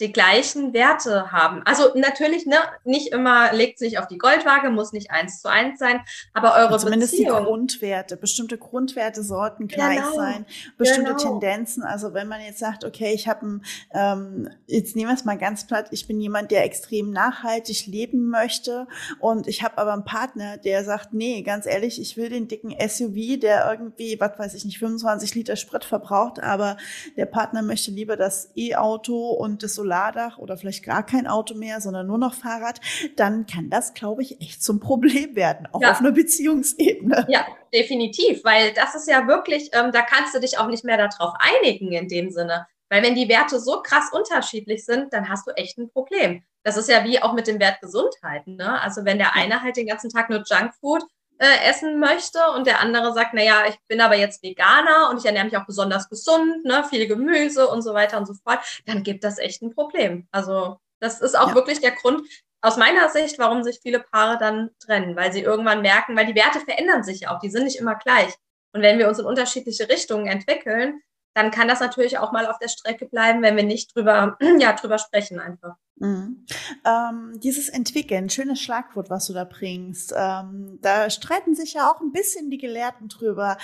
die 0.00 0.12
gleichen 0.12 0.72
Werte 0.72 1.30
haben. 1.30 1.62
Also 1.64 1.92
natürlich, 1.94 2.46
ne, 2.46 2.56
nicht 2.84 3.12
immer 3.12 3.52
legt 3.52 3.78
sich 3.78 3.98
auf 3.98 4.08
die 4.08 4.18
Goldwaage, 4.18 4.70
muss 4.70 4.92
nicht 4.92 5.12
eins 5.12 5.40
zu 5.40 5.48
eins 5.48 5.78
sein, 5.78 6.00
aber 6.32 6.54
eure 6.56 6.78
Zumindest 6.78 7.12
Beziehung. 7.12 7.38
die 7.38 7.44
Grundwerte, 7.44 8.16
bestimmte 8.16 8.58
Grundwerte 8.58 9.22
sollten 9.22 9.68
gleich 9.68 9.98
genau. 9.98 10.14
sein, 10.14 10.46
bestimmte 10.76 11.14
genau. 11.14 11.38
Tendenzen. 11.38 11.84
Also 11.84 12.12
wenn 12.12 12.26
man 12.26 12.40
jetzt 12.40 12.58
sagt, 12.58 12.84
okay, 12.84 13.12
ich 13.14 13.28
habe, 13.28 13.60
ähm, 13.92 14.50
jetzt 14.66 14.96
nehmen 14.96 15.10
wir 15.10 15.14
es 15.14 15.24
mal 15.24 15.38
ganz 15.38 15.64
platt, 15.64 15.86
ich 15.92 16.08
bin 16.08 16.20
jemand, 16.20 16.50
der 16.50 16.64
extrem 16.64 17.12
nachhaltig 17.12 17.86
leben 17.86 18.28
möchte 18.28 18.88
und 19.20 19.46
ich 19.46 19.62
habe 19.62 19.78
aber 19.78 19.92
einen 19.92 20.04
Partner, 20.04 20.56
der 20.56 20.82
sagt, 20.84 21.14
nee, 21.14 21.42
ganz 21.42 21.66
ehrlich, 21.66 22.00
ich 22.00 22.16
will 22.16 22.30
den 22.30 22.48
dicken 22.48 22.72
SUV, 22.72 23.38
der 23.38 23.70
irgendwie, 23.70 24.18
was 24.18 24.36
weiß 24.38 24.54
ich 24.54 24.64
nicht, 24.64 24.80
25 24.80 25.36
Liter 25.36 25.54
Sprit 25.54 25.84
verbraucht, 25.84 26.42
aber 26.42 26.78
der 27.16 27.26
Partner 27.26 27.62
möchte 27.62 27.92
lieber 27.92 28.16
das 28.16 28.50
E-Auto 28.56 29.30
und 29.30 29.62
das 29.62 29.83
Solardach 29.84 30.38
oder 30.38 30.56
vielleicht 30.56 30.84
gar 30.84 31.04
kein 31.04 31.26
Auto 31.26 31.54
mehr, 31.54 31.80
sondern 31.80 32.06
nur 32.06 32.18
noch 32.18 32.34
Fahrrad, 32.34 32.80
dann 33.16 33.46
kann 33.46 33.70
das, 33.70 33.94
glaube 33.94 34.22
ich, 34.22 34.40
echt 34.40 34.62
zum 34.62 34.80
Problem 34.80 35.36
werden, 35.36 35.68
auch 35.72 35.82
ja. 35.82 35.92
auf 35.92 36.00
einer 36.00 36.12
Beziehungsebene. 36.12 37.26
Ja, 37.28 37.46
definitiv, 37.72 38.42
weil 38.44 38.72
das 38.72 38.94
ist 38.94 39.08
ja 39.08 39.26
wirklich, 39.26 39.70
ähm, 39.72 39.92
da 39.92 40.02
kannst 40.02 40.34
du 40.34 40.40
dich 40.40 40.58
auch 40.58 40.68
nicht 40.68 40.84
mehr 40.84 40.96
darauf 40.96 41.34
einigen 41.38 41.92
in 41.92 42.08
dem 42.08 42.30
Sinne. 42.30 42.66
Weil 42.88 43.02
wenn 43.02 43.14
die 43.14 43.28
Werte 43.28 43.58
so 43.58 43.82
krass 43.82 44.10
unterschiedlich 44.12 44.84
sind, 44.84 45.12
dann 45.12 45.28
hast 45.28 45.46
du 45.46 45.52
echt 45.52 45.78
ein 45.78 45.90
Problem. 45.90 46.42
Das 46.62 46.76
ist 46.76 46.88
ja 46.88 47.04
wie 47.04 47.20
auch 47.20 47.32
mit 47.32 47.46
dem 47.46 47.58
Wert 47.58 47.80
Gesundheit. 47.80 48.46
Ne? 48.46 48.80
Also 48.80 49.04
wenn 49.04 49.18
der 49.18 49.34
eine 49.34 49.62
halt 49.62 49.76
den 49.76 49.86
ganzen 49.86 50.10
Tag 50.10 50.30
nur 50.30 50.42
Junkfood 50.46 51.02
äh, 51.38 51.68
essen 51.68 51.98
möchte 51.98 52.38
und 52.54 52.66
der 52.66 52.80
andere 52.80 53.12
sagt, 53.12 53.34
naja, 53.34 53.64
ich 53.68 53.76
bin 53.88 54.00
aber 54.00 54.16
jetzt 54.16 54.42
Veganer 54.42 55.10
und 55.10 55.18
ich 55.18 55.24
ernähre 55.24 55.44
mich 55.44 55.56
auch 55.56 55.66
besonders 55.66 56.08
gesund, 56.08 56.64
ne, 56.64 56.84
viel 56.88 57.06
Gemüse 57.06 57.68
und 57.68 57.82
so 57.82 57.94
weiter 57.94 58.18
und 58.18 58.26
so 58.26 58.34
fort, 58.34 58.60
dann 58.86 59.02
gibt 59.02 59.24
das 59.24 59.38
echt 59.38 59.62
ein 59.62 59.74
Problem. 59.74 60.28
Also 60.30 60.78
das 61.00 61.20
ist 61.20 61.36
auch 61.36 61.48
ja. 61.48 61.54
wirklich 61.54 61.80
der 61.80 61.92
Grund, 61.92 62.26
aus 62.64 62.78
meiner 62.78 63.10
Sicht, 63.10 63.38
warum 63.38 63.62
sich 63.62 63.80
viele 63.82 64.00
Paare 64.00 64.38
dann 64.38 64.70
trennen, 64.78 65.16
weil 65.16 65.32
sie 65.34 65.42
irgendwann 65.42 65.82
merken, 65.82 66.16
weil 66.16 66.24
die 66.24 66.34
Werte 66.34 66.60
verändern 66.60 67.04
sich 67.04 67.20
ja 67.20 67.34
auch, 67.34 67.38
die 67.38 67.50
sind 67.50 67.64
nicht 67.64 67.78
immer 67.78 67.94
gleich. 67.94 68.32
Und 68.72 68.80
wenn 68.80 68.98
wir 68.98 69.06
uns 69.06 69.18
in 69.18 69.26
unterschiedliche 69.26 69.88
Richtungen 69.88 70.26
entwickeln, 70.26 71.02
dann 71.34 71.50
kann 71.50 71.68
das 71.68 71.80
natürlich 71.80 72.16
auch 72.18 72.32
mal 72.32 72.46
auf 72.46 72.58
der 72.58 72.68
Strecke 72.68 73.06
bleiben, 73.06 73.42
wenn 73.42 73.56
wir 73.56 73.64
nicht 73.64 73.94
drüber, 73.94 74.38
ja, 74.58 74.72
drüber 74.72 74.98
sprechen 74.98 75.40
einfach. 75.40 75.74
Mhm. 75.96 76.44
Ähm, 76.84 77.40
dieses 77.40 77.68
Entwickeln, 77.68 78.28
schönes 78.28 78.60
Schlagwort, 78.60 79.10
was 79.10 79.26
du 79.26 79.32
da 79.32 79.44
bringst. 79.44 80.12
Ähm, 80.16 80.78
da 80.82 81.08
streiten 81.08 81.54
sich 81.54 81.74
ja 81.74 81.90
auch 81.90 82.00
ein 82.00 82.12
bisschen 82.12 82.50
die 82.50 82.58
Gelehrten 82.58 83.08
drüber. 83.08 83.56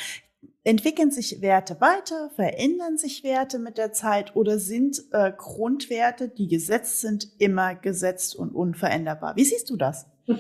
Entwickeln 0.63 1.11
sich 1.11 1.41
Werte 1.41 1.81
weiter? 1.81 2.31
Verändern 2.37 2.99
sich 2.99 3.25
Werte 3.25 3.59
mit 3.59 3.79
der 3.79 3.93
Zeit? 3.93 4.37
Oder 4.37 4.59
sind 4.59 5.03
äh, 5.13 5.33
Grundwerte, 5.37 6.29
die 6.29 6.49
gesetzt 6.49 7.01
sind, 7.01 7.29
immer 7.39 7.75
gesetzt 7.75 8.37
und 8.37 8.55
unveränderbar? 8.55 9.37
Wie 9.37 9.45
siehst 9.45 9.71
du 9.71 9.77
das? 9.77 10.07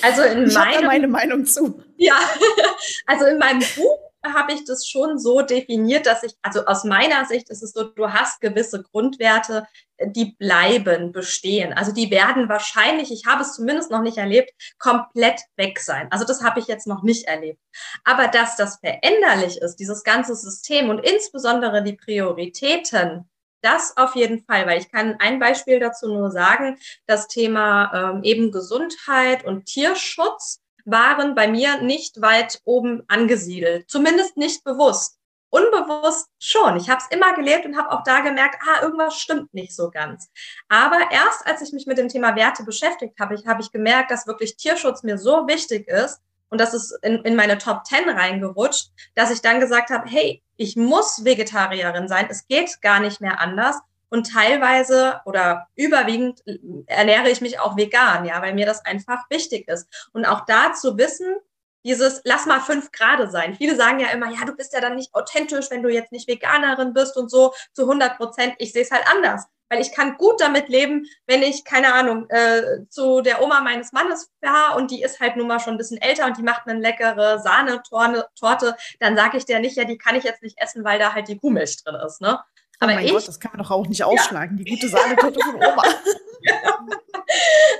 Also 0.00 0.22
in 0.22 0.46
ich 0.46 0.54
meinem, 0.54 0.86
meine 0.86 1.06
Meinung 1.06 1.44
zu. 1.44 1.82
Ja, 1.96 2.18
also 3.06 3.26
in 3.26 3.38
meinem 3.38 3.60
Buch 3.60 4.01
habe 4.24 4.52
ich 4.52 4.64
das 4.64 4.86
schon 4.86 5.18
so 5.18 5.42
definiert, 5.42 6.06
dass 6.06 6.22
ich, 6.22 6.34
also 6.42 6.64
aus 6.66 6.84
meiner 6.84 7.24
Sicht 7.24 7.50
ist 7.50 7.62
es 7.62 7.72
so, 7.72 7.84
du 7.84 8.12
hast 8.12 8.40
gewisse 8.40 8.82
Grundwerte, 8.82 9.66
die 10.04 10.36
bleiben 10.38 11.12
bestehen. 11.12 11.72
Also 11.72 11.92
die 11.92 12.10
werden 12.10 12.48
wahrscheinlich, 12.48 13.12
ich 13.12 13.26
habe 13.26 13.42
es 13.42 13.54
zumindest 13.54 13.90
noch 13.90 14.02
nicht 14.02 14.18
erlebt, 14.18 14.50
komplett 14.78 15.40
weg 15.56 15.78
sein. 15.78 16.08
Also 16.10 16.24
das 16.24 16.42
habe 16.42 16.60
ich 16.60 16.66
jetzt 16.66 16.86
noch 16.86 17.02
nicht 17.02 17.26
erlebt. 17.26 17.60
Aber 18.04 18.28
dass 18.28 18.56
das 18.56 18.78
veränderlich 18.78 19.58
ist, 19.58 19.76
dieses 19.76 20.02
ganze 20.02 20.34
System 20.34 20.90
und 20.90 20.98
insbesondere 21.00 21.82
die 21.82 21.94
Prioritäten, 21.94 23.28
das 23.62 23.96
auf 23.96 24.16
jeden 24.16 24.44
Fall, 24.44 24.66
weil 24.66 24.80
ich 24.80 24.90
kann 24.90 25.16
ein 25.20 25.38
Beispiel 25.38 25.78
dazu 25.78 26.08
nur 26.08 26.30
sagen, 26.30 26.78
das 27.06 27.28
Thema 27.28 28.12
ähm, 28.14 28.24
eben 28.24 28.50
Gesundheit 28.50 29.44
und 29.44 29.66
Tierschutz 29.66 30.61
waren 30.84 31.34
bei 31.34 31.48
mir 31.48 31.80
nicht 31.82 32.20
weit 32.20 32.60
oben 32.64 33.02
angesiedelt, 33.08 33.90
zumindest 33.90 34.36
nicht 34.36 34.64
bewusst. 34.64 35.18
Unbewusst 35.50 36.28
schon. 36.38 36.78
Ich 36.78 36.88
habe 36.88 37.02
es 37.02 37.14
immer 37.14 37.34
gelebt 37.34 37.66
und 37.66 37.76
habe 37.76 37.90
auch 37.92 38.02
da 38.04 38.20
gemerkt, 38.20 38.56
ah, 38.66 38.82
irgendwas 38.82 39.18
stimmt 39.18 39.52
nicht 39.52 39.76
so 39.76 39.90
ganz. 39.90 40.30
Aber 40.68 40.98
erst 41.10 41.46
als 41.46 41.60
ich 41.60 41.72
mich 41.74 41.86
mit 41.86 41.98
dem 41.98 42.08
Thema 42.08 42.34
Werte 42.36 42.64
beschäftigt 42.64 43.20
habe, 43.20 43.36
habe 43.46 43.60
ich 43.60 43.70
gemerkt, 43.70 44.10
dass 44.10 44.26
wirklich 44.26 44.56
Tierschutz 44.56 45.02
mir 45.02 45.18
so 45.18 45.46
wichtig 45.46 45.88
ist 45.88 46.22
und 46.52 46.60
das 46.60 46.74
ist 46.74 46.92
in, 47.00 47.16
in 47.24 47.34
meine 47.34 47.56
Top 47.56 47.86
10 47.86 48.10
reingerutscht, 48.10 48.90
dass 49.14 49.30
ich 49.30 49.40
dann 49.40 49.58
gesagt 49.58 49.88
habe, 49.88 50.06
hey, 50.06 50.42
ich 50.58 50.76
muss 50.76 51.24
Vegetarierin 51.24 52.08
sein, 52.08 52.26
es 52.28 52.46
geht 52.46 52.82
gar 52.82 53.00
nicht 53.00 53.22
mehr 53.22 53.40
anders. 53.40 53.78
Und 54.12 54.30
teilweise 54.30 55.22
oder 55.24 55.68
überwiegend 55.74 56.42
ernähre 56.84 57.30
ich 57.30 57.40
mich 57.40 57.58
auch 57.58 57.78
vegan, 57.78 58.26
ja, 58.26 58.42
weil 58.42 58.52
mir 58.52 58.66
das 58.66 58.84
einfach 58.84 59.24
wichtig 59.30 59.66
ist. 59.68 59.88
Und 60.12 60.26
auch 60.26 60.44
da 60.44 60.74
zu 60.74 60.98
wissen, 60.98 61.34
dieses 61.82 62.20
lass 62.24 62.44
mal 62.44 62.60
fünf 62.60 62.92
Grade 62.92 63.30
sein. 63.30 63.54
Viele 63.54 63.74
sagen 63.74 64.00
ja 64.00 64.08
immer, 64.08 64.30
ja, 64.30 64.44
du 64.44 64.54
bist 64.54 64.74
ja 64.74 64.82
dann 64.82 64.96
nicht 64.96 65.14
authentisch, 65.14 65.70
wenn 65.70 65.82
du 65.82 65.88
jetzt 65.88 66.12
nicht 66.12 66.28
Veganerin 66.28 66.92
bist 66.92 67.16
und 67.16 67.30
so 67.30 67.54
zu 67.72 67.84
100 67.84 68.18
Prozent. 68.18 68.54
Ich 68.58 68.74
sehe 68.74 68.82
es 68.82 68.90
halt 68.90 69.04
anders, 69.10 69.46
weil 69.70 69.80
ich 69.80 69.92
kann 69.92 70.18
gut 70.18 70.42
damit 70.42 70.68
leben, 70.68 71.06
wenn 71.26 71.42
ich, 71.42 71.64
keine 71.64 71.94
Ahnung, 71.94 72.28
äh, 72.28 72.86
zu 72.90 73.22
der 73.22 73.42
Oma 73.42 73.62
meines 73.62 73.92
Mannes 73.92 74.30
fahre 74.44 74.76
und 74.76 74.90
die 74.90 75.02
ist 75.02 75.20
halt 75.20 75.36
nun 75.36 75.46
mal 75.46 75.58
schon 75.58 75.74
ein 75.74 75.78
bisschen 75.78 76.02
älter 76.02 76.26
und 76.26 76.36
die 76.36 76.42
macht 76.42 76.66
eine 76.66 76.78
leckere 76.78 77.38
Sahnetorte, 77.38 78.76
dann 79.00 79.16
sage 79.16 79.38
ich 79.38 79.46
der 79.46 79.60
nicht, 79.60 79.78
ja, 79.78 79.84
die 79.84 79.96
kann 79.96 80.16
ich 80.16 80.24
jetzt 80.24 80.42
nicht 80.42 80.60
essen, 80.60 80.84
weil 80.84 80.98
da 80.98 81.14
halt 81.14 81.28
die 81.28 81.38
Kuhmilch 81.38 81.82
drin 81.82 81.96
ist, 82.06 82.20
ne? 82.20 82.38
Oh 82.82 82.84
aber 82.84 82.94
mein 82.94 83.06
ich, 83.06 83.12
Gott, 83.12 83.28
das 83.28 83.38
kann 83.38 83.52
man 83.52 83.62
doch 83.62 83.70
auch 83.70 83.86
nicht 83.86 84.02
ausschlagen, 84.02 84.58
ja. 84.58 84.64
die 84.64 84.70
gute 84.72 84.88
Sahnetorte 84.88 85.38
von 85.40 85.54
Oma. 85.54 85.82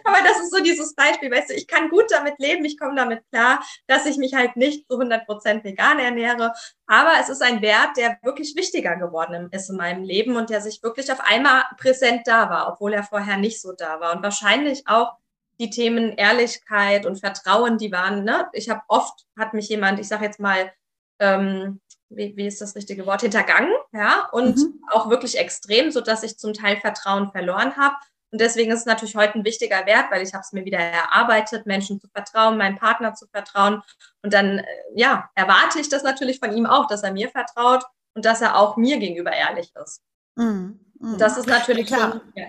Aber 0.05 0.19
das 0.23 0.41
ist 0.41 0.51
so 0.51 0.63
dieses 0.63 0.95
Beispiel, 0.95 1.31
weißt 1.31 1.51
du, 1.51 1.55
ich 1.55 1.67
kann 1.67 1.91
gut 1.91 2.07
damit 2.11 2.39
leben, 2.39 2.65
ich 2.65 2.79
komme 2.79 2.95
damit 2.95 3.23
klar, 3.31 3.63
dass 3.87 4.07
ich 4.07 4.17
mich 4.17 4.35
halt 4.35 4.57
nicht 4.57 4.89
zu 4.89 4.99
100% 4.99 5.65
vegan 5.65 5.99
ernähre. 5.99 6.53
Aber 6.87 7.13
es 7.21 7.29
ist 7.29 7.43
ein 7.43 7.61
Wert, 7.61 7.97
der 7.97 8.19
wirklich 8.23 8.55
wichtiger 8.57 8.97
geworden 8.97 9.49
ist 9.51 9.69
in 9.69 9.77
meinem 9.77 10.05
Leben 10.05 10.37
und 10.37 10.49
der 10.49 10.61
sich 10.61 10.83
wirklich 10.83 11.13
auf 11.13 11.21
einmal 11.21 11.65
präsent 11.79 12.23
da 12.27 12.49
war, 12.49 12.73
obwohl 12.73 12.93
er 12.93 13.03
vorher 13.03 13.37
nicht 13.37 13.61
so 13.61 13.73
da 13.73 14.01
war. 14.01 14.17
Und 14.17 14.23
wahrscheinlich 14.23 14.87
auch 14.87 15.15
die 15.61 15.71
Themen 15.71 16.13
Ehrlichkeit 16.13 17.05
und 17.05 17.21
Vertrauen, 17.21 17.79
die 17.79 17.93
waren, 17.93 18.25
ne? 18.25 18.49
Ich 18.53 18.71
habe 18.71 18.83
oft, 18.89 19.27
hat 19.39 19.55
mich 19.55 19.69
jemand, 19.69 20.01
ich 20.01 20.09
sage 20.09 20.25
jetzt 20.25 20.41
mal, 20.41 20.73
ähm, 21.19 21.81
wie, 22.09 22.37
wie 22.37 22.47
ist 22.47 22.61
das 22.61 22.75
richtige 22.75 23.07
Wort, 23.07 23.23
hintergangen, 23.23 23.73
ja, 23.93 24.29
und 24.33 24.57
mhm. 24.57 24.81
auch 24.91 25.11
wirklich 25.11 25.39
extrem, 25.39 25.91
so 25.91 26.01
dass 26.01 26.23
ich 26.23 26.39
zum 26.39 26.53
Teil 26.55 26.79
Vertrauen 26.79 27.31
verloren 27.31 27.77
habe. 27.77 27.95
Und 28.31 28.41
deswegen 28.41 28.73
ist 28.73 28.81
es 28.81 28.87
natürlich 28.87 29.15
heute 29.15 29.35
ein 29.35 29.45
wichtiger 29.45 29.85
Wert, 29.85 30.07
weil 30.11 30.23
ich 30.23 30.33
habe 30.33 30.43
es 30.43 30.53
mir 30.53 30.65
wieder 30.65 30.79
erarbeitet, 30.79 31.67
Menschen 31.67 32.01
zu 32.01 32.09
vertrauen, 32.09 32.57
meinem 32.57 32.77
Partner 32.77 33.15
zu 33.15 33.27
vertrauen. 33.27 33.83
Und 34.23 34.33
dann, 34.33 34.59
äh, 34.59 34.65
ja, 34.95 35.31
erwarte 35.35 35.81
ich 35.81 35.91
das 35.91 36.03
natürlich 36.03 36.39
von 36.39 36.57
ihm 36.57 36.65
auch, 36.65 36.87
dass 36.87 37.03
er 37.03 37.13
mir 37.13 37.29
vertraut 37.29 37.85
und 38.15 38.25
dass 38.25 38.41
er 38.41 38.57
auch 38.57 38.77
mir 38.79 38.99
gegenüber 38.99 39.33
ehrlich 39.33 39.71
ist. 39.85 40.01
Mhm. 40.37 40.81
Mhm. 40.99 41.19
Das 41.19 41.37
ist 41.37 41.47
natürlich 41.47 41.89
klar. 41.89 42.13
Schon, 42.13 42.21
ja 42.35 42.47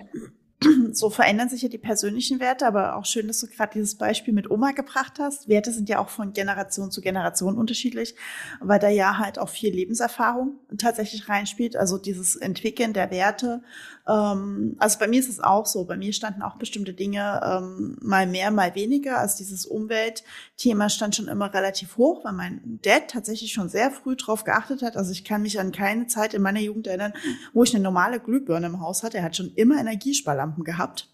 so 0.92 1.10
verändern 1.10 1.48
sich 1.48 1.62
ja 1.62 1.68
die 1.68 1.78
persönlichen 1.78 2.40
Werte, 2.40 2.66
aber 2.66 2.96
auch 2.96 3.04
schön, 3.04 3.26
dass 3.26 3.40
du 3.40 3.46
gerade 3.46 3.72
dieses 3.74 3.96
Beispiel 3.96 4.34
mit 4.34 4.50
Oma 4.50 4.72
gebracht 4.72 5.14
hast. 5.18 5.48
Werte 5.48 5.72
sind 5.72 5.88
ja 5.88 5.98
auch 5.98 6.08
von 6.08 6.32
Generation 6.32 6.90
zu 6.90 7.00
Generation 7.00 7.56
unterschiedlich, 7.56 8.14
weil 8.60 8.78
da 8.78 8.88
ja 8.88 9.18
halt 9.18 9.38
auch 9.38 9.48
viel 9.48 9.72
Lebenserfahrung 9.72 10.58
tatsächlich 10.78 11.28
reinspielt. 11.28 11.76
Also 11.76 11.98
dieses 11.98 12.36
Entwickeln 12.36 12.92
der 12.92 13.10
Werte. 13.10 13.62
Ähm, 14.06 14.76
also 14.78 14.98
bei 14.98 15.08
mir 15.08 15.20
ist 15.20 15.28
es 15.28 15.40
auch 15.40 15.66
so. 15.66 15.84
Bei 15.84 15.96
mir 15.96 16.12
standen 16.12 16.42
auch 16.42 16.56
bestimmte 16.56 16.92
Dinge 16.92 17.40
ähm, 17.44 17.96
mal 18.00 18.26
mehr, 18.26 18.50
mal 18.50 18.74
weniger. 18.74 19.18
Also 19.18 19.38
dieses 19.38 19.66
Umweltthema 19.66 20.88
stand 20.88 21.16
schon 21.16 21.28
immer 21.28 21.52
relativ 21.52 21.96
hoch, 21.96 22.24
weil 22.24 22.32
mein 22.32 22.80
Dad 22.82 23.08
tatsächlich 23.08 23.52
schon 23.52 23.68
sehr 23.68 23.90
früh 23.90 24.16
drauf 24.16 24.44
geachtet 24.44 24.82
hat. 24.82 24.96
Also 24.96 25.12
ich 25.12 25.24
kann 25.24 25.42
mich 25.42 25.58
an 25.58 25.72
keine 25.72 26.06
Zeit 26.06 26.34
in 26.34 26.42
meiner 26.42 26.60
Jugend 26.60 26.86
erinnern, 26.86 27.12
wo 27.52 27.62
ich 27.64 27.74
eine 27.74 27.82
normale 27.82 28.20
Glühbirne 28.20 28.66
im 28.66 28.80
Haus 28.80 29.02
hatte. 29.02 29.18
Er 29.18 29.24
hat 29.24 29.36
schon 29.36 29.52
immer 29.54 29.78
Energiesparlampen 29.78 30.53
Energiesparlampen 30.54 30.64
gehabt. 30.64 31.08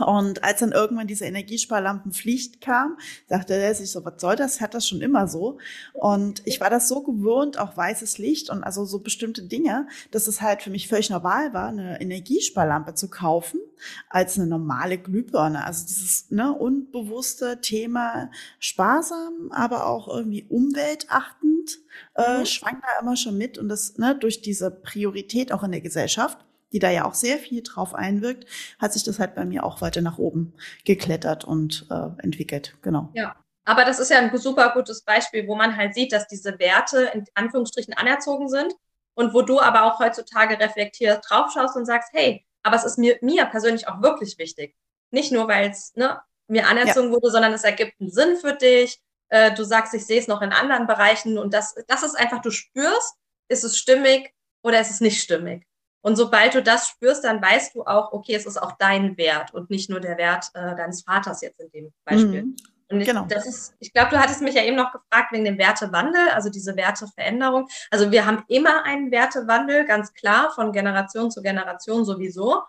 Und 0.00 0.42
als 0.42 0.60
dann 0.60 0.72
irgendwann 0.72 1.06
diese 1.06 1.26
Energiesparlampenpflicht 1.26 2.62
kam, 2.62 2.96
sagte 3.28 3.52
er 3.52 3.74
sich 3.74 3.90
so, 3.90 4.02
was 4.06 4.22
soll 4.22 4.36
das? 4.36 4.62
Hat 4.62 4.72
das 4.72 4.88
schon 4.88 5.02
immer 5.02 5.28
so? 5.28 5.58
Und 5.92 6.40
ich 6.46 6.62
war 6.62 6.70
das 6.70 6.88
so 6.88 7.02
gewöhnt, 7.02 7.58
auch 7.58 7.76
weißes 7.76 8.16
Licht 8.16 8.48
und 8.48 8.64
also 8.64 8.86
so 8.86 9.00
bestimmte 9.00 9.42
Dinge, 9.42 9.86
dass 10.10 10.28
es 10.28 10.40
halt 10.40 10.62
für 10.62 10.70
mich 10.70 10.88
völlig 10.88 11.10
normal 11.10 11.52
war, 11.52 11.68
eine 11.68 12.00
Energiesparlampe 12.00 12.94
zu 12.94 13.10
kaufen 13.10 13.60
als 14.08 14.38
eine 14.38 14.46
normale 14.46 14.96
Glühbirne. 14.96 15.62
Also 15.62 15.84
dieses 15.86 16.30
ne, 16.30 16.54
unbewusste 16.54 17.60
Thema 17.60 18.30
sparsam, 18.60 19.50
aber 19.50 19.86
auch 19.86 20.08
irgendwie 20.08 20.46
umweltachtend 20.48 21.80
äh, 22.14 22.38
mhm. 22.38 22.46
schwang 22.46 22.80
da 22.80 23.02
immer 23.02 23.16
schon 23.16 23.36
mit 23.36 23.58
und 23.58 23.68
das 23.68 23.98
ne, 23.98 24.16
durch 24.18 24.40
diese 24.40 24.70
Priorität 24.70 25.52
auch 25.52 25.64
in 25.64 25.72
der 25.72 25.82
Gesellschaft 25.82 26.38
die 26.72 26.78
da 26.78 26.90
ja 26.90 27.04
auch 27.04 27.14
sehr 27.14 27.38
viel 27.38 27.62
drauf 27.62 27.94
einwirkt, 27.94 28.46
hat 28.78 28.92
sich 28.92 29.04
das 29.04 29.18
halt 29.18 29.34
bei 29.34 29.44
mir 29.44 29.64
auch 29.64 29.80
weiter 29.80 30.00
nach 30.00 30.18
oben 30.18 30.54
geklettert 30.84 31.44
und 31.44 31.86
äh, 31.90 32.22
entwickelt. 32.22 32.76
Genau. 32.82 33.10
Ja. 33.14 33.36
Aber 33.64 33.84
das 33.84 34.00
ist 34.00 34.10
ja 34.10 34.18
ein 34.18 34.36
super 34.36 34.72
gutes 34.74 35.02
Beispiel, 35.02 35.46
wo 35.46 35.54
man 35.54 35.76
halt 35.76 35.94
sieht, 35.94 36.12
dass 36.12 36.26
diese 36.26 36.58
Werte 36.58 37.10
in 37.14 37.24
Anführungsstrichen 37.34 37.94
anerzogen 37.94 38.48
sind 38.48 38.74
und 39.14 39.34
wo 39.34 39.42
du 39.42 39.60
aber 39.60 39.84
auch 39.84 40.00
heutzutage 40.00 40.58
reflektiert 40.58 41.24
draufschaust 41.28 41.76
und 41.76 41.86
sagst, 41.86 42.10
hey, 42.12 42.44
aber 42.62 42.76
es 42.76 42.84
ist 42.84 42.98
mir, 42.98 43.18
mir 43.20 43.46
persönlich 43.46 43.86
auch 43.88 44.02
wirklich 44.02 44.38
wichtig. 44.38 44.74
Nicht 45.10 45.32
nur, 45.32 45.46
weil 45.48 45.70
es 45.70 45.94
ne, 45.94 46.20
mir 46.48 46.66
anerzogen 46.66 47.08
ja. 47.08 47.14
wurde, 47.14 47.30
sondern 47.30 47.52
es 47.52 47.64
ergibt 47.64 48.00
einen 48.00 48.10
Sinn 48.10 48.36
für 48.36 48.54
dich. 48.54 49.00
Äh, 49.28 49.54
du 49.54 49.64
sagst, 49.64 49.94
ich 49.94 50.06
sehe 50.06 50.20
es 50.20 50.28
noch 50.28 50.42
in 50.42 50.52
anderen 50.52 50.86
Bereichen 50.86 51.38
und 51.38 51.54
das, 51.54 51.74
das 51.86 52.02
ist 52.02 52.18
einfach, 52.18 52.40
du 52.40 52.50
spürst, 52.50 53.14
ist 53.48 53.64
es 53.64 53.78
stimmig 53.78 54.32
oder 54.62 54.80
ist 54.80 54.90
es 54.90 55.00
nicht 55.00 55.22
stimmig. 55.22 55.66
Und 56.02 56.16
sobald 56.16 56.54
du 56.54 56.62
das 56.62 56.88
spürst, 56.88 57.24
dann 57.24 57.40
weißt 57.40 57.74
du 57.74 57.84
auch, 57.84 58.12
okay, 58.12 58.34
es 58.34 58.44
ist 58.44 58.60
auch 58.60 58.72
dein 58.72 59.16
Wert 59.16 59.54
und 59.54 59.70
nicht 59.70 59.88
nur 59.88 60.00
der 60.00 60.18
Wert 60.18 60.50
äh, 60.54 60.74
deines 60.76 61.02
Vaters 61.02 61.40
jetzt 61.40 61.60
in 61.60 61.70
dem 61.70 61.92
Beispiel. 62.04 62.42
Mhm. 62.42 62.56
Und 62.90 63.00
ich, 63.00 63.08
genau. 63.08 63.24
das 63.26 63.46
ist, 63.46 63.74
ich 63.78 63.92
glaube, 63.92 64.10
du 64.10 64.18
hattest 64.18 64.42
mich 64.42 64.54
ja 64.54 64.62
eben 64.62 64.76
noch 64.76 64.92
gefragt 64.92 65.32
wegen 65.32 65.44
dem 65.44 65.56
Wertewandel, 65.56 66.28
also 66.30 66.50
diese 66.50 66.76
Werteveränderung. 66.76 67.68
Also 67.90 68.10
wir 68.10 68.26
haben 68.26 68.44
immer 68.48 68.84
einen 68.84 69.10
Wertewandel, 69.10 69.86
ganz 69.86 70.12
klar, 70.12 70.50
von 70.54 70.72
Generation 70.72 71.30
zu 71.30 71.40
Generation 71.40 72.04
sowieso. 72.04 72.62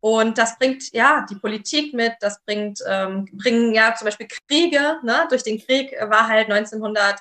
Und 0.00 0.38
das 0.38 0.58
bringt 0.58 0.92
ja 0.92 1.26
die 1.28 1.34
Politik 1.34 1.94
mit, 1.94 2.12
das 2.20 2.44
bringt, 2.44 2.80
ähm, 2.86 3.26
bringen 3.32 3.72
ja 3.72 3.94
zum 3.94 4.04
Beispiel 4.04 4.28
Kriege. 4.46 4.98
Ne? 5.02 5.26
Durch 5.30 5.42
den 5.42 5.58
Krieg 5.58 5.92
war 5.98 6.28
halt 6.28 6.50
1900 6.50 7.20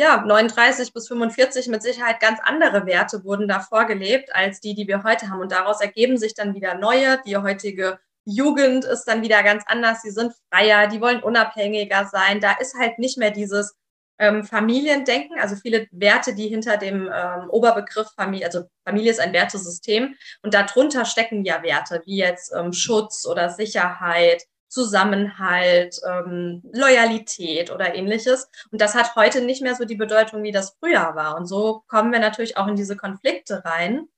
ja, 0.00 0.24
39 0.24 0.94
bis 0.94 1.08
45 1.08 1.68
mit 1.68 1.82
Sicherheit 1.82 2.20
ganz 2.20 2.40
andere 2.42 2.86
Werte 2.86 3.22
wurden 3.22 3.46
da 3.46 3.60
vorgelebt 3.60 4.34
als 4.34 4.58
die, 4.58 4.74
die 4.74 4.88
wir 4.88 5.04
heute 5.04 5.28
haben. 5.28 5.42
Und 5.42 5.52
daraus 5.52 5.82
ergeben 5.82 6.16
sich 6.16 6.32
dann 6.32 6.54
wieder 6.54 6.74
neue. 6.74 7.20
Die 7.26 7.36
heutige 7.36 7.98
Jugend 8.24 8.86
ist 8.86 9.04
dann 9.04 9.20
wieder 9.20 9.42
ganz 9.42 9.62
anders. 9.66 10.00
Sie 10.00 10.10
sind 10.10 10.32
freier, 10.50 10.86
die 10.86 11.02
wollen 11.02 11.22
unabhängiger 11.22 12.08
sein. 12.10 12.40
Da 12.40 12.52
ist 12.52 12.74
halt 12.78 12.98
nicht 12.98 13.18
mehr 13.18 13.30
dieses 13.30 13.76
ähm, 14.18 14.42
Familiendenken, 14.44 15.38
also 15.38 15.54
viele 15.54 15.86
Werte, 15.90 16.34
die 16.34 16.48
hinter 16.48 16.78
dem 16.78 17.10
ähm, 17.14 17.50
Oberbegriff 17.50 18.08
Familie, 18.16 18.46
also 18.46 18.64
Familie 18.86 19.10
ist 19.10 19.20
ein 19.20 19.34
Wertesystem 19.34 20.14
und 20.42 20.54
darunter 20.54 21.04
stecken 21.04 21.44
ja 21.44 21.62
Werte 21.62 22.00
wie 22.06 22.16
jetzt 22.16 22.54
ähm, 22.54 22.72
Schutz 22.72 23.26
oder 23.26 23.50
Sicherheit, 23.50 24.44
Zusammenhalt, 24.70 26.00
ähm, 26.08 26.62
Loyalität 26.72 27.70
oder 27.70 27.94
ähnliches. 27.94 28.48
Und 28.70 28.80
das 28.80 28.94
hat 28.94 29.16
heute 29.16 29.42
nicht 29.42 29.62
mehr 29.62 29.74
so 29.74 29.84
die 29.84 29.96
Bedeutung, 29.96 30.42
wie 30.44 30.52
das 30.52 30.76
früher 30.78 31.14
war. 31.16 31.36
Und 31.36 31.46
so 31.46 31.82
kommen 31.88 32.12
wir 32.12 32.20
natürlich 32.20 32.56
auch 32.56 32.68
in 32.68 32.76
diese 32.76 32.96
Konflikte 32.96 33.64
rein. 33.64 34.08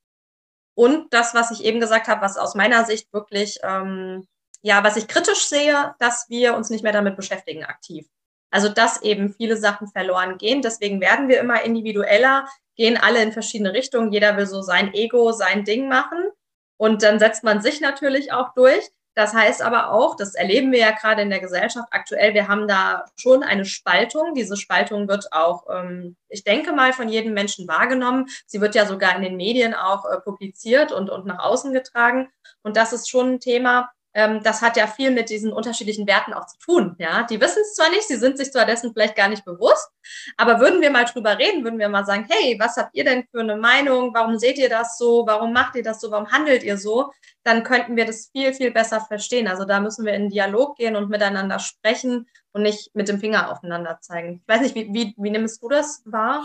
Und 0.75 1.13
das, 1.13 1.35
was 1.35 1.51
ich 1.51 1.65
eben 1.65 1.81
gesagt 1.81 2.07
habe, 2.07 2.21
was 2.21 2.37
aus 2.37 2.55
meiner 2.55 2.85
Sicht 2.85 3.13
wirklich, 3.13 3.61
ähm, 3.63 4.27
ja, 4.61 4.85
was 4.85 4.97
ich 4.97 5.09
kritisch 5.09 5.47
sehe, 5.47 5.95
dass 5.99 6.29
wir 6.29 6.55
uns 6.55 6.71
nicht 6.71 6.83
mehr 6.83 6.93
damit 6.93 7.17
beschäftigen 7.17 7.65
aktiv. 7.65 8.07
Also 8.51 8.69
dass 8.69 9.01
eben 9.01 9.33
viele 9.33 9.57
Sachen 9.57 9.89
verloren 9.89 10.37
gehen. 10.37 10.61
Deswegen 10.61 11.01
werden 11.01 11.29
wir 11.29 11.41
immer 11.41 11.63
individueller, 11.63 12.47
gehen 12.77 12.99
alle 12.99 13.23
in 13.23 13.33
verschiedene 13.33 13.73
Richtungen. 13.73 14.13
Jeder 14.13 14.37
will 14.37 14.47
so 14.47 14.61
sein 14.61 14.93
Ego, 14.93 15.33
sein 15.33 15.65
Ding 15.65 15.89
machen. 15.89 16.29
Und 16.77 17.03
dann 17.03 17.19
setzt 17.19 17.43
man 17.43 17.63
sich 17.63 17.81
natürlich 17.81 18.33
auch 18.33 18.53
durch. 18.55 18.91
Das 19.15 19.35
heißt 19.35 19.61
aber 19.61 19.91
auch, 19.91 20.17
das 20.17 20.35
erleben 20.35 20.73
wir 20.73 20.79
ja 20.79 20.91
gerade 20.93 21.23
in 21.23 21.31
der 21.31 21.41
Gesellschaft 21.41 21.89
aktuell, 21.91 22.33
wir 22.33 22.49
haben 22.49 22.67
da 22.67 23.05
schon 23.17 23.43
eine 23.43 23.67
Spaltung. 23.67 24.35
Diese 24.35 24.57
Spaltung 24.57 25.07
wird 25.07 25.33
auch, 25.33 25.67
ähm, 25.71 26.17
ich 26.29 26.45
denke 26.45 26.73
mal, 26.73 26.95
von 26.95 27.09
jedem 27.09 27.35
Menschen 27.35 27.69
wahrgenommen. 27.69 28.27
Sie 28.47 28.61
wird 28.61 28.75
ja 28.75 28.87
sogar 28.87 29.15
in 29.17 29.23
den 29.23 29.37
Medien 29.37 29.75
auch 29.75 30.07
äh, 30.07 30.19
publiziert 30.21 30.93
und, 30.93 31.11
und 31.11 31.27
nach 31.27 31.41
außen 31.41 31.73
getragen. 31.75 32.31
Und 32.63 32.77
das 32.77 32.95
ist 32.95 33.11
schon 33.11 33.35
ein 33.35 33.41
Thema, 33.41 33.91
das 34.15 34.61
hat 34.61 34.77
ja 34.77 34.87
viel 34.87 35.11
mit 35.11 35.31
diesen 35.31 35.53
unterschiedlichen 35.53 36.07
Werten 36.07 36.35
auch 36.35 36.47
zu 36.47 36.59
tun. 36.59 36.97
Ja, 36.99 37.23
die 37.23 37.41
wissen 37.41 37.63
es 37.63 37.75
zwar 37.75 37.89
nicht, 37.91 38.07
sie 38.09 38.17
sind 38.17 38.37
sich 38.37 38.53
zwar 38.53 38.67
dessen 38.67 38.93
vielleicht 38.93 39.17
gar 39.17 39.29
nicht 39.29 39.45
bewusst, 39.45 39.89
aber 40.37 40.61
würden 40.61 40.81
wir 40.83 40.91
mal 40.91 41.05
drüber 41.05 41.39
reden, 41.39 41.65
würden 41.65 41.79
wir 41.79 41.89
mal 41.89 42.05
sagen, 42.05 42.27
hey, 42.29 42.57
was 42.59 42.77
habt 42.77 42.95
ihr 42.95 43.05
denn 43.05 43.25
für 43.31 43.41
eine 43.41 43.57
Meinung? 43.57 44.13
Warum 44.13 44.39
seht 44.39 44.59
ihr 44.59 44.69
das 44.69 44.99
so? 44.99 45.25
Warum 45.27 45.53
macht 45.53 45.77
ihr 45.77 45.83
das 45.83 46.01
so? 46.01 46.11
Warum 46.11 46.31
handelt 46.31 46.63
ihr 46.63 46.77
so? 46.77 47.11
Dann 47.43 47.63
könnten 47.63 47.97
wir 47.97 48.05
das 48.05 48.29
viel, 48.33 48.53
viel 48.53 48.71
besser 48.71 49.01
verstehen. 49.01 49.49
Also 49.49 49.65
da 49.65 49.81
müssen 49.81 50.05
wir 50.05 50.13
in 50.13 50.29
Dialog 50.29 50.77
gehen 50.77 50.97
und 50.97 51.09
miteinander 51.09 51.59
sprechen 51.59 52.27
und 52.53 52.63
nicht 52.63 52.95
mit 52.95 53.09
dem 53.09 53.19
Finger 53.19 53.51
aufeinander 53.51 53.99
zeigen. 54.03 54.43
Ich 54.43 54.55
weiß 54.55 54.61
nicht, 54.61 54.75
wie, 54.75 54.93
wie, 54.93 55.15
wie 55.17 55.31
nimmst 55.31 55.63
du 55.63 55.69
das 55.69 56.03
wahr? 56.05 56.45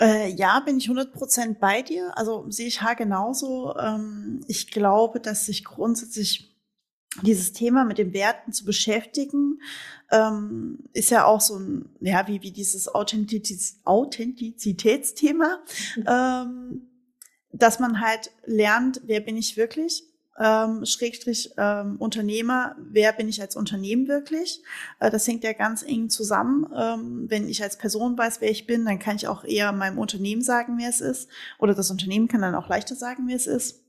Äh, 0.00 0.28
ja, 0.30 0.60
bin 0.60 0.78
ich 0.78 0.88
100% 0.88 1.58
bei 1.58 1.82
dir. 1.82 2.12
Also 2.16 2.50
sehe 2.50 2.66
ich 2.66 2.82
H 2.82 2.94
genauso. 2.94 3.74
Ähm, 3.76 4.40
ich 4.46 4.70
glaube, 4.70 5.20
dass 5.20 5.46
sich 5.46 5.64
grundsätzlich 5.64 6.55
dieses 7.22 7.52
Thema 7.52 7.84
mit 7.84 7.98
den 7.98 8.12
Werten 8.12 8.52
zu 8.52 8.64
beschäftigen, 8.64 9.60
ähm, 10.10 10.78
ist 10.92 11.10
ja 11.10 11.24
auch 11.24 11.40
so 11.40 11.58
ein, 11.58 11.88
ja, 12.00 12.26
wie, 12.28 12.42
wie 12.42 12.52
dieses 12.52 12.88
Authentiz 12.88 13.80
Authentizitätsthema, 13.84 15.58
mhm. 15.96 16.04
ähm, 16.06 16.82
dass 17.52 17.78
man 17.78 18.00
halt 18.00 18.30
lernt, 18.44 19.00
wer 19.04 19.20
bin 19.20 19.36
ich 19.36 19.56
wirklich, 19.56 20.04
ähm, 20.38 20.84
Schrägstrich 20.84 21.52
ähm, 21.56 21.96
Unternehmer, 21.96 22.76
wer 22.78 23.12
bin 23.12 23.28
ich 23.28 23.40
als 23.40 23.56
Unternehmen 23.56 24.06
wirklich? 24.08 24.62
Äh, 25.00 25.10
das 25.10 25.26
hängt 25.26 25.44
ja 25.44 25.52
ganz 25.52 25.82
eng 25.82 26.10
zusammen. 26.10 26.66
Ähm, 26.76 27.24
wenn 27.28 27.48
ich 27.48 27.62
als 27.62 27.78
Person 27.78 28.18
weiß, 28.18 28.40
wer 28.40 28.50
ich 28.50 28.66
bin, 28.66 28.84
dann 28.84 28.98
kann 28.98 29.16
ich 29.16 29.28
auch 29.28 29.44
eher 29.44 29.72
meinem 29.72 29.98
Unternehmen 29.98 30.42
sagen, 30.42 30.76
wer 30.78 30.90
es 30.90 31.00
ist. 31.00 31.28
Oder 31.58 31.74
das 31.74 31.90
Unternehmen 31.90 32.28
kann 32.28 32.42
dann 32.42 32.54
auch 32.54 32.68
leichter 32.68 32.96
sagen, 32.96 33.24
wer 33.26 33.36
es 33.36 33.46
ist. 33.46 33.85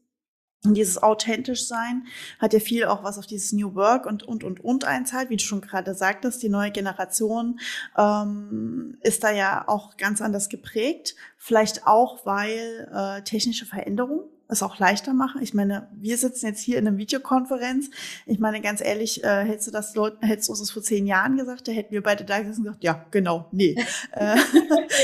Und 0.68 0.74
dieses 0.74 1.02
authentisch 1.02 1.66
sein 1.68 2.06
hat 2.40 2.54
ja 2.54 2.60
viel 2.60 2.86
auch 2.86 3.04
was 3.04 3.18
auf 3.18 3.26
dieses 3.26 3.54
New 3.54 3.74
Work 3.76 4.06
und 4.06 4.24
und 4.24 4.44
und 4.44 4.64
und 4.64 4.86
einzahlt, 4.86 5.30
wie 5.30 5.38
du 5.38 5.44
schon 5.44 5.62
gerade 5.62 5.96
sagtest, 5.96 6.44
die 6.44 6.50
neue 6.50 6.72
Generation 6.72 7.60
ähm, 7.98 8.98
ist 9.02 9.24
da 9.24 9.32
ja 9.32 9.64
auch 9.68 9.98
ganz 9.98 10.22
anders 10.22 10.50
geprägt. 10.50 11.16
Vielleicht 11.38 11.88
auch, 11.88 12.26
weil 12.26 12.90
äh, 12.94 13.22
technische 13.24 13.66
Veränderungen 13.66 14.26
es 14.48 14.64
auch 14.64 14.80
leichter 14.80 15.14
machen. 15.14 15.42
Ich 15.42 15.54
meine, 15.54 15.88
wir 15.94 16.18
sitzen 16.18 16.48
jetzt 16.48 16.62
hier 16.62 16.78
in 16.78 16.88
einer 16.88 16.98
Videokonferenz. 16.98 17.90
Ich 18.26 18.40
meine, 18.40 18.62
ganz 18.62 18.82
ehrlich, 18.82 19.24
äh, 19.24 19.44
hättest 19.44 19.68
du 19.68 19.72
das 19.72 19.94
Leuten, 19.96 20.26
hättest 20.26 20.48
du 20.48 20.54
uns 20.54 20.62
das 20.62 20.72
vor 20.72 20.82
zehn 20.82 21.06
Jahren 21.06 21.38
gesagt, 21.38 21.68
da 21.68 21.72
hätten 21.72 21.92
wir 21.92 22.02
beide 22.02 22.24
da 22.24 22.40
gesessen 22.40 22.62
und 22.62 22.66
gesagt, 22.66 22.84
ja, 22.84 23.06
genau, 23.12 23.48
nee. 23.52 23.76
äh, 24.12 24.38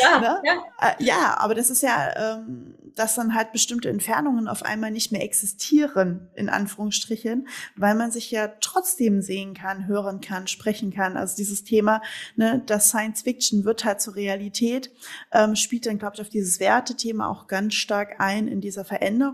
ja, 0.01 0.19
ne? 0.21 0.41
ja. 0.43 0.63
Äh, 0.79 1.03
ja, 1.03 1.37
aber 1.39 1.55
das 1.55 1.69
ist 1.69 1.83
ja, 1.83 2.37
ähm, 2.37 2.75
dass 2.95 3.15
dann 3.15 3.33
halt 3.33 3.51
bestimmte 3.51 3.89
Entfernungen 3.89 4.47
auf 4.47 4.63
einmal 4.63 4.91
nicht 4.91 5.11
mehr 5.11 5.23
existieren, 5.23 6.29
in 6.35 6.47
Anführungsstrichen, 6.47 7.47
weil 7.75 7.95
man 7.95 8.11
sich 8.11 8.29
ja 8.31 8.49
trotzdem 8.61 9.21
sehen 9.21 9.55
kann, 9.55 9.87
hören 9.87 10.21
kann, 10.21 10.47
sprechen 10.47 10.93
kann. 10.93 11.17
Also 11.17 11.35
dieses 11.35 11.63
Thema, 11.63 12.01
ne, 12.35 12.61
das 12.65 12.89
Science 12.89 13.23
Fiction 13.23 13.65
wird 13.65 13.83
halt 13.83 13.99
zur 13.99 14.15
Realität, 14.15 14.91
ähm, 15.31 15.55
spielt 15.55 15.85
dann, 15.87 15.97
glaube 15.97 16.15
ich, 16.15 16.21
auf 16.21 16.29
dieses 16.29 16.59
Wertethema 16.59 17.27
auch 17.27 17.47
ganz 17.47 17.73
stark 17.73 18.19
ein 18.19 18.47
in 18.47 18.61
dieser 18.61 18.85
Veränderung 18.85 19.32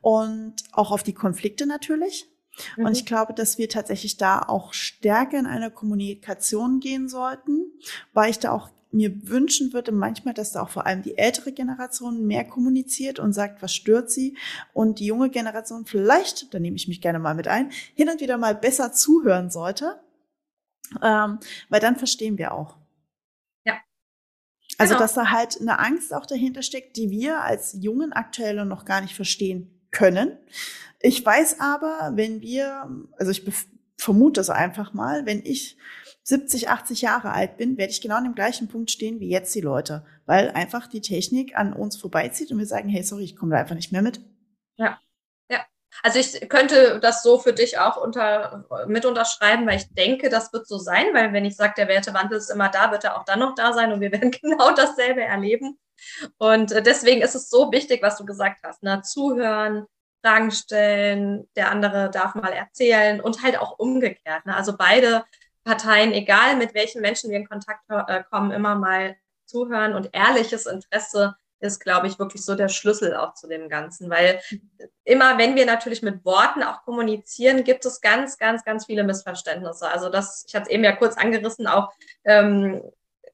und 0.00 0.54
auch 0.72 0.90
auf 0.90 1.02
die 1.02 1.14
Konflikte 1.14 1.66
natürlich. 1.66 2.28
Und 2.76 2.92
ich 2.92 3.02
mhm. 3.02 3.06
glaube, 3.06 3.34
dass 3.34 3.58
wir 3.58 3.68
tatsächlich 3.68 4.16
da 4.16 4.40
auch 4.40 4.72
stärker 4.72 5.38
in 5.38 5.46
einer 5.46 5.70
Kommunikation 5.70 6.80
gehen 6.80 7.08
sollten, 7.08 7.72
weil 8.14 8.30
ich 8.30 8.38
da 8.38 8.52
auch 8.52 8.70
mir 8.92 9.28
wünschen 9.28 9.72
würde 9.72 9.92
manchmal, 9.92 10.32
dass 10.32 10.52
da 10.52 10.62
auch 10.62 10.70
vor 10.70 10.86
allem 10.86 11.02
die 11.02 11.18
ältere 11.18 11.52
Generation 11.52 12.26
mehr 12.26 12.44
kommuniziert 12.44 13.18
und 13.18 13.32
sagt, 13.32 13.62
was 13.62 13.74
stört 13.74 14.10
sie 14.10 14.36
und 14.72 15.00
die 15.00 15.06
junge 15.06 15.28
Generation 15.28 15.84
vielleicht, 15.84 16.52
da 16.54 16.58
nehme 16.58 16.76
ich 16.76 16.88
mich 16.88 17.00
gerne 17.00 17.18
mal 17.18 17.34
mit 17.34 17.46
ein, 17.48 17.70
hin 17.94 18.08
und 18.08 18.20
wieder 18.20 18.38
mal 18.38 18.54
besser 18.54 18.92
zuhören 18.92 19.50
sollte, 19.50 20.00
ähm, 21.02 21.38
weil 21.68 21.80
dann 21.80 21.96
verstehen 21.96 22.38
wir 22.38 22.52
auch. 22.52 22.76
Also, 24.78 24.94
genau. 24.94 25.04
dass 25.04 25.14
da 25.14 25.30
halt 25.30 25.60
eine 25.60 25.78
Angst 25.78 26.12
auch 26.12 26.26
dahinter 26.26 26.62
steckt, 26.62 26.96
die 26.96 27.10
wir 27.10 27.42
als 27.42 27.76
Jungen 27.80 28.12
aktuell 28.12 28.64
noch 28.64 28.84
gar 28.84 29.00
nicht 29.00 29.14
verstehen 29.14 29.70
können. 29.90 30.36
Ich 31.00 31.24
weiß 31.24 31.60
aber, 31.60 32.12
wenn 32.14 32.40
wir, 32.42 32.88
also 33.18 33.30
ich 33.30 33.44
vermute 33.96 34.40
es 34.40 34.50
einfach 34.50 34.92
mal, 34.92 35.26
wenn 35.26 35.40
ich 35.44 35.76
70, 36.24 36.68
80 36.68 37.02
Jahre 37.02 37.30
alt 37.30 37.56
bin, 37.56 37.78
werde 37.78 37.92
ich 37.92 38.00
genau 38.00 38.16
an 38.16 38.24
dem 38.24 38.34
gleichen 38.34 38.66
Punkt 38.66 38.90
stehen 38.90 39.20
wie 39.20 39.28
jetzt 39.28 39.54
die 39.54 39.60
Leute, 39.60 40.04
weil 40.26 40.50
einfach 40.50 40.88
die 40.88 41.00
Technik 41.00 41.56
an 41.56 41.72
uns 41.72 41.96
vorbeizieht 41.96 42.50
und 42.50 42.58
wir 42.58 42.66
sagen, 42.66 42.88
hey, 42.88 43.04
sorry, 43.04 43.24
ich 43.24 43.36
komme 43.36 43.52
da 43.52 43.58
einfach 43.58 43.76
nicht 43.76 43.92
mehr 43.92 44.02
mit. 44.02 44.20
Ja. 44.76 44.98
Also 46.02 46.18
ich 46.18 46.48
könnte 46.48 47.00
das 47.00 47.22
so 47.22 47.38
für 47.38 47.52
dich 47.52 47.78
auch 47.78 47.96
unter, 47.96 48.64
mit 48.86 49.04
unterschreiben, 49.04 49.66
weil 49.66 49.78
ich 49.78 49.92
denke, 49.94 50.28
das 50.28 50.52
wird 50.52 50.66
so 50.66 50.78
sein, 50.78 51.06
weil 51.12 51.32
wenn 51.32 51.44
ich 51.44 51.56
sage, 51.56 51.74
der 51.76 51.88
Wertewandel 51.88 52.38
ist 52.38 52.50
immer 52.50 52.68
da, 52.68 52.90
wird 52.90 53.04
er 53.04 53.16
auch 53.16 53.24
dann 53.24 53.40
noch 53.40 53.54
da 53.54 53.72
sein 53.72 53.92
und 53.92 54.00
wir 54.00 54.12
werden 54.12 54.30
genau 54.30 54.72
dasselbe 54.72 55.22
erleben. 55.22 55.78
Und 56.38 56.72
äh, 56.72 56.82
deswegen 56.82 57.22
ist 57.22 57.34
es 57.34 57.50
so 57.50 57.72
wichtig, 57.72 58.02
was 58.02 58.18
du 58.18 58.24
gesagt 58.24 58.60
hast, 58.62 58.82
ne? 58.82 59.02
zuhören, 59.02 59.86
Fragen 60.22 60.50
stellen, 60.50 61.48
der 61.56 61.70
andere 61.70 62.10
darf 62.10 62.34
mal 62.34 62.52
erzählen 62.52 63.20
und 63.20 63.42
halt 63.42 63.58
auch 63.58 63.78
umgekehrt. 63.78 64.44
Ne? 64.44 64.56
Also 64.56 64.76
beide 64.76 65.24
Parteien, 65.64 66.12
egal 66.12 66.56
mit 66.56 66.74
welchen 66.74 67.00
Menschen 67.00 67.30
wir 67.30 67.38
in 67.38 67.48
Kontakt 67.48 67.82
äh, 67.88 68.22
kommen, 68.30 68.50
immer 68.50 68.74
mal 68.74 69.16
zuhören 69.46 69.94
und 69.94 70.10
ehrliches 70.12 70.66
Interesse 70.66 71.36
ist, 71.60 71.80
glaube 71.80 72.06
ich, 72.06 72.18
wirklich 72.18 72.44
so 72.44 72.54
der 72.54 72.68
Schlüssel 72.68 73.16
auch 73.16 73.34
zu 73.34 73.48
dem 73.48 73.68
Ganzen, 73.68 74.10
weil 74.10 74.40
immer, 75.04 75.38
wenn 75.38 75.54
wir 75.54 75.66
natürlich 75.66 76.02
mit 76.02 76.24
Worten 76.24 76.62
auch 76.62 76.82
kommunizieren, 76.82 77.64
gibt 77.64 77.84
es 77.84 78.00
ganz, 78.00 78.38
ganz, 78.38 78.64
ganz 78.64 78.86
viele 78.86 79.04
Missverständnisse. 79.04 79.88
Also 79.88 80.08
das, 80.08 80.44
ich 80.46 80.54
hatte 80.54 80.64
es 80.64 80.70
eben 80.70 80.84
ja 80.84 80.92
kurz 80.92 81.16
angerissen, 81.16 81.66
auch 81.66 81.92
ähm, 82.24 82.82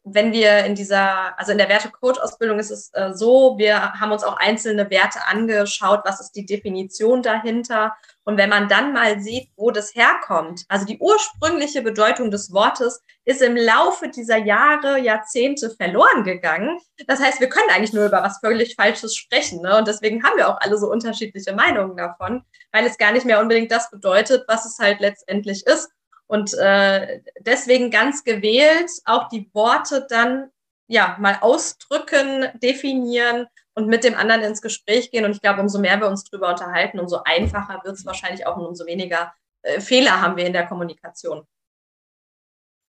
wenn 0.04 0.32
wir 0.32 0.64
in 0.64 0.74
dieser, 0.74 1.38
also 1.38 1.52
in 1.52 1.58
der 1.58 1.68
Werte-Coach-Ausbildung 1.68 2.58
ist 2.58 2.70
es 2.70 2.90
äh, 2.92 3.12
so, 3.14 3.56
wir 3.56 3.92
haben 3.92 4.10
uns 4.10 4.24
auch 4.24 4.36
einzelne 4.36 4.90
Werte 4.90 5.20
angeschaut, 5.28 6.00
was 6.04 6.20
ist 6.20 6.32
die 6.32 6.44
Definition 6.44 7.22
dahinter. 7.22 7.94
Und 8.24 8.36
wenn 8.36 8.50
man 8.50 8.68
dann 8.68 8.92
mal 8.92 9.20
sieht, 9.20 9.50
wo 9.56 9.70
das 9.70 9.94
herkommt, 9.94 10.64
also 10.68 10.86
die 10.86 10.98
ursprüngliche 10.98 11.82
Bedeutung 11.82 12.30
des 12.32 12.52
Wortes 12.52 13.02
ist 13.24 13.42
im 13.42 13.56
Laufe 13.56 14.08
dieser 14.08 14.38
Jahre, 14.38 14.98
Jahrzehnte 14.98 15.70
verloren 15.70 16.24
gegangen. 16.24 16.78
Das 17.06 17.20
heißt, 17.20 17.40
wir 17.40 17.48
können 17.48 17.70
eigentlich 17.70 17.92
nur 17.92 18.06
über 18.06 18.22
was 18.22 18.38
völlig 18.38 18.74
Falsches 18.74 19.14
sprechen. 19.14 19.62
Ne? 19.62 19.78
Und 19.78 19.86
deswegen 19.86 20.24
haben 20.24 20.36
wir 20.36 20.48
auch 20.48 20.60
alle 20.60 20.78
so 20.78 20.90
unterschiedliche 20.90 21.54
Meinungen 21.54 21.96
davon, 21.96 22.44
weil 22.72 22.86
es 22.86 22.98
gar 22.98 23.12
nicht 23.12 23.26
mehr 23.26 23.40
unbedingt 23.40 23.70
das 23.70 23.88
bedeutet, 23.90 24.44
was 24.48 24.66
es 24.66 24.78
halt 24.80 25.00
letztendlich 25.00 25.64
ist. 25.66 25.90
Und 26.32 26.54
äh, 26.54 27.20
deswegen 27.40 27.90
ganz 27.90 28.24
gewählt 28.24 28.90
auch 29.04 29.28
die 29.28 29.50
Worte 29.52 30.06
dann 30.08 30.48
ja 30.88 31.14
mal 31.20 31.36
ausdrücken, 31.42 32.48
definieren 32.54 33.48
und 33.74 33.86
mit 33.86 34.02
dem 34.02 34.14
anderen 34.14 34.40
ins 34.40 34.62
Gespräch 34.62 35.10
gehen. 35.10 35.26
Und 35.26 35.32
ich 35.32 35.42
glaube, 35.42 35.60
umso 35.60 35.78
mehr 35.78 36.00
wir 36.00 36.08
uns 36.08 36.24
darüber 36.24 36.48
unterhalten, 36.48 37.00
umso 37.00 37.18
einfacher 37.22 37.82
wird 37.84 37.96
es 37.96 38.06
wahrscheinlich 38.06 38.46
auch 38.46 38.56
und 38.56 38.64
umso 38.64 38.86
weniger 38.86 39.34
äh, 39.60 39.78
Fehler 39.82 40.22
haben 40.22 40.38
wir 40.38 40.46
in 40.46 40.54
der 40.54 40.66
Kommunikation. 40.66 41.46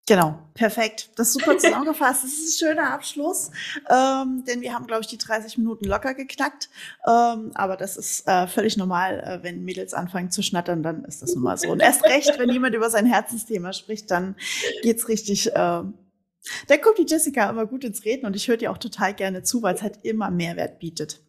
Genau, 0.10 0.40
perfekt. 0.56 1.12
Das 1.18 1.28
ist 1.28 1.34
super 1.34 1.56
zusammengefasst. 1.60 2.24
Das 2.24 2.32
ist 2.32 2.64
ein 2.64 2.68
schöner 2.68 2.94
Abschluss, 2.94 3.52
ähm, 3.88 4.44
denn 4.44 4.62
wir 4.62 4.74
haben, 4.74 4.88
glaube 4.88 5.02
ich, 5.02 5.08
die 5.08 5.20
30 5.20 5.60
Minuten 5.60 5.86
locker 5.86 6.16
geknackt. 6.16 6.68
Ähm, 7.08 7.52
aber 7.54 7.78
das 7.78 7.96
ist 7.96 8.28
äh, 8.28 8.48
völlig 8.48 8.76
normal, 8.76 9.20
äh, 9.20 9.44
wenn 9.44 9.64
Mädels 9.64 9.94
anfangen 9.94 10.32
zu 10.32 10.42
schnattern, 10.42 10.82
dann 10.82 11.06
ist 11.06 11.22
das 11.22 11.36
nun 11.36 11.44
mal 11.44 11.60
so. 11.60 11.70
Und 11.70 11.80
erst 11.80 12.04
recht, 12.06 12.40
wenn 12.40 12.50
jemand 12.50 12.74
über 12.74 12.90
sein 12.90 13.06
Herzensthema 13.06 13.72
spricht, 13.72 14.10
dann 14.10 14.36
geht's 14.82 15.08
richtig. 15.10 15.50
Äh, 15.50 15.54
da 15.54 16.78
kommt 16.82 16.98
die 16.98 17.06
Jessica 17.08 17.48
immer 17.48 17.68
gut 17.68 17.84
ins 17.84 18.04
Reden 18.04 18.26
und 18.26 18.36
ich 18.36 18.48
höre 18.48 18.58
dir 18.58 18.72
auch 18.72 18.80
total 18.80 19.14
gerne 19.14 19.44
zu, 19.44 19.62
weil 19.62 19.76
es 19.76 19.84
halt 19.84 20.00
immer 20.02 20.32
Mehrwert 20.32 20.80
bietet. 20.80 21.22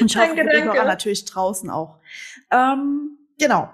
Und 0.00 0.10
ich 0.10 0.16
hoffe, 0.16 0.34
danke, 0.34 0.52
danke. 0.52 0.84
natürlich 0.84 1.24
draußen 1.24 1.70
auch. 1.70 2.00
Ähm, 2.50 3.16
genau. 3.38 3.70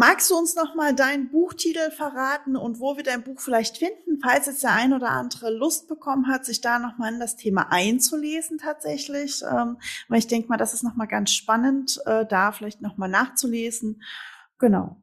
Magst 0.00 0.30
du 0.30 0.36
uns 0.36 0.54
noch 0.54 0.76
mal 0.76 0.94
deinen 0.94 1.28
Buchtitel 1.28 1.90
verraten 1.90 2.54
und 2.54 2.78
wo 2.78 2.96
wir 2.96 3.02
dein 3.02 3.24
Buch 3.24 3.40
vielleicht 3.40 3.78
finden, 3.78 4.20
falls 4.22 4.46
jetzt 4.46 4.62
der 4.62 4.70
ein 4.70 4.92
oder 4.92 5.08
andere 5.08 5.50
Lust 5.50 5.88
bekommen 5.88 6.28
hat, 6.28 6.44
sich 6.44 6.60
da 6.60 6.78
noch 6.78 6.98
mal 6.98 7.12
in 7.12 7.18
das 7.18 7.34
Thema 7.34 7.72
einzulesen 7.72 8.58
tatsächlich? 8.58 9.42
Ähm, 9.42 9.80
weil 10.06 10.20
ich 10.20 10.28
denke 10.28 10.50
mal, 10.50 10.56
das 10.56 10.72
ist 10.72 10.84
noch 10.84 10.94
mal 10.94 11.06
ganz 11.06 11.32
spannend, 11.32 12.00
äh, 12.06 12.24
da 12.24 12.52
vielleicht 12.52 12.80
noch 12.80 12.96
mal 12.96 13.08
nachzulesen. 13.08 14.00
Genau. 14.60 15.02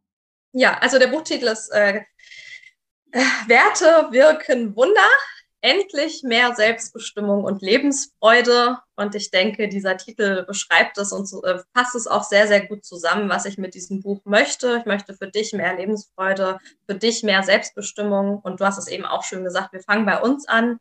Ja, 0.54 0.78
also 0.78 0.98
der 0.98 1.08
Buchtitel 1.08 1.48
ist 1.48 1.68
äh, 1.74 2.04
Werte 3.48 4.08
wirken 4.12 4.78
Wunder 4.78 5.10
endlich 5.66 6.22
mehr 6.22 6.54
Selbstbestimmung 6.54 7.44
und 7.44 7.64
Lebensfreude. 7.64 8.78
Und 8.96 9.16
ich 9.16 9.32
denke, 9.32 9.68
dieser 9.68 9.98
Titel 9.98 10.46
beschreibt 10.46 11.00
es 11.00 11.12
und 11.12 11.28
äh, 11.44 11.58
passt 11.74 11.96
es 11.96 12.06
auch 12.06 12.24
sehr, 12.24 12.48
sehr 12.48 12.68
gut 12.68 12.86
zusammen, 12.86 13.30
was 13.30 13.46
ich 13.46 13.58
mit 13.58 13.74
diesem 13.74 14.00
Buch 14.02 14.22
möchte. 14.26 14.78
Ich 14.78 14.86
möchte 14.86 15.16
für 15.16 15.28
dich 15.28 15.54
mehr 15.54 15.76
Lebensfreude, 15.76 16.60
für 16.88 16.94
dich 16.94 17.24
mehr 17.24 17.42
Selbstbestimmung. 17.42 18.40
Und 18.42 18.60
du 18.60 18.66
hast 18.66 18.78
es 18.78 18.88
eben 18.88 19.06
auch 19.06 19.24
schön 19.24 19.44
gesagt, 19.44 19.74
wir 19.74 19.82
fangen 19.82 20.06
bei 20.06 20.22
uns 20.22 20.48
an. 20.48 20.80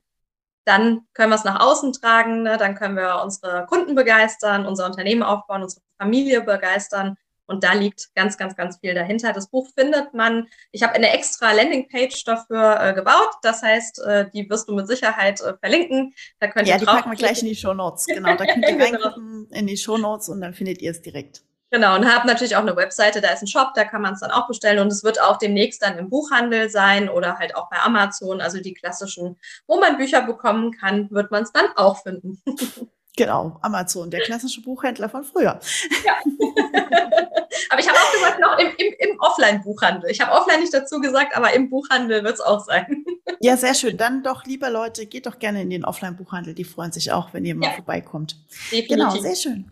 Dann 0.67 1.07
können 1.15 1.31
wir 1.31 1.37
es 1.37 1.45
nach 1.45 1.61
außen 1.61 1.95
tragen, 1.95 2.43
ne? 2.43 2.59
dann 2.59 2.75
können 2.75 2.97
wir 2.97 3.23
unsere 3.23 3.65
Kunden 3.67 3.95
begeistern, 3.95 4.67
unser 4.67 4.85
Unternehmen 4.85 5.23
aufbauen, 5.23 5.63
unsere 5.63 5.83
Familie 5.99 6.43
begeistern. 6.43 7.17
Und 7.47 7.65
da 7.65 7.73
liegt 7.73 8.15
ganz, 8.15 8.39
ganz, 8.39 8.57
ganz 8.57 8.79
viel 8.79 8.95
dahinter. 8.95 9.33
Das 9.33 9.49
Buch 9.49 9.69
findet 9.75 10.15
man. 10.15 10.49
Ich 10.73 10.83
habe 10.83 10.95
eine 10.95 11.11
extra 11.11 11.53
Landingpage 11.53 12.25
dafür 12.25 12.81
äh, 12.81 12.95
gebaut. 12.95 13.31
Das 13.43 13.63
heißt, 13.63 14.01
äh, 14.01 14.31
die 14.33 14.49
wirst 14.49 14.69
du 14.69 14.75
mit 14.75 14.87
Sicherheit 14.87 15.41
äh, 15.41 15.55
verlinken. 15.59 16.15
Da 16.41 16.49
könnt 16.49 16.67
ja, 16.69 16.75
ihr 16.75 16.81
die 16.81 16.87
packen 16.87 17.11
wir 17.11 17.19
gleich 17.19 17.43
in 17.43 17.49
die 17.49 17.57
Show 17.57 17.75
Notes. 17.75 18.07
Genau, 18.15 18.37
da 18.37 18.47
könnt 18.47 18.65
ihr 18.65 18.77
genau. 18.77 18.85
reingucken 18.85 19.49
in 19.51 19.67
die 19.67 19.77
Show 19.77 19.99
Notes 19.99 20.29
und 20.29 20.41
dann 20.41 20.55
findet 20.55 20.81
ihr 20.81 20.93
es 20.93 21.03
direkt. 21.03 21.43
Genau, 21.75 21.97
und 21.97 22.07
habe 22.07 22.25
natürlich 22.29 22.55
auch 22.55 22.61
eine 22.61 22.77
Webseite, 22.77 23.21
da 23.21 23.31
ist 23.31 23.43
ein 23.43 23.49
Shop, 23.49 23.73
da 23.75 23.85
kann 23.85 24.01
man 24.01 24.15
es 24.15 24.21
dann 24.21 24.31
auch 24.31 24.47
bestellen 24.47 24.79
und 24.79 24.93
es 24.93 25.03
wird 25.03 25.21
auch 25.21 25.39
demnächst 25.39 25.83
dann 25.83 25.99
im 25.99 26.09
Buchhandel 26.09 26.71
sein 26.71 27.09
oder 27.09 27.39
halt 27.39 27.57
auch 27.57 27.69
bei 27.69 27.81
Amazon, 27.81 28.41
also 28.41 28.61
die 28.61 28.75
klassischen, 28.75 29.37
wo 29.67 29.81
man 29.81 29.97
Bücher 29.97 30.23
bekommen 30.23 30.71
kann, 30.71 31.11
wird 31.11 31.33
man 31.33 31.43
es 31.43 31.51
dann 31.51 31.67
auch 31.75 32.01
finden. 32.01 32.41
Genau, 33.17 33.59
Amazon, 33.63 34.11
der 34.11 34.21
klassische 34.23 34.61
Buchhändler 34.61 35.09
von 35.09 35.23
früher. 35.23 35.61
Ja. 36.05 36.15
aber 37.71 37.81
ich 37.81 37.89
habe 37.89 37.99
auch 37.99 38.13
gesagt, 38.13 38.41
noch 38.41 38.59
im, 38.59 38.69
im, 38.77 38.95
im 38.99 39.21
Offline-Buchhandel. 39.21 40.11
Ich 40.11 40.21
habe 40.21 40.33
offline 40.33 40.61
nicht 40.61 40.75
dazu 40.75 41.01
gesagt, 41.01 41.37
aber 41.37 41.53
im 41.55 41.71
Buchhandel 41.71 42.25
wird 42.25 42.35
es 42.35 42.41
auch 42.41 42.65
sein. 42.65 43.05
ja, 43.41 43.57
sehr 43.57 43.75
schön. 43.75 43.97
Dann 43.97 44.25
doch, 44.25 44.45
lieber 44.47 44.69
Leute, 44.69 45.07
geht 45.07 45.27
doch 45.27 45.39
gerne 45.39 45.63
in 45.63 45.71
den 45.71 45.85
Offline-Buchhandel. 45.85 46.55
Die 46.55 46.65
freuen 46.65 46.91
sich 46.91 47.13
auch, 47.13 47.33
wenn 47.33 47.45
ihr 47.45 47.55
mal 47.55 47.67
ja. 47.69 47.73
vorbeikommt. 47.75 48.37
Definitiv. 48.73 48.89
Genau, 48.89 49.11
sehr 49.11 49.37
schön. 49.37 49.71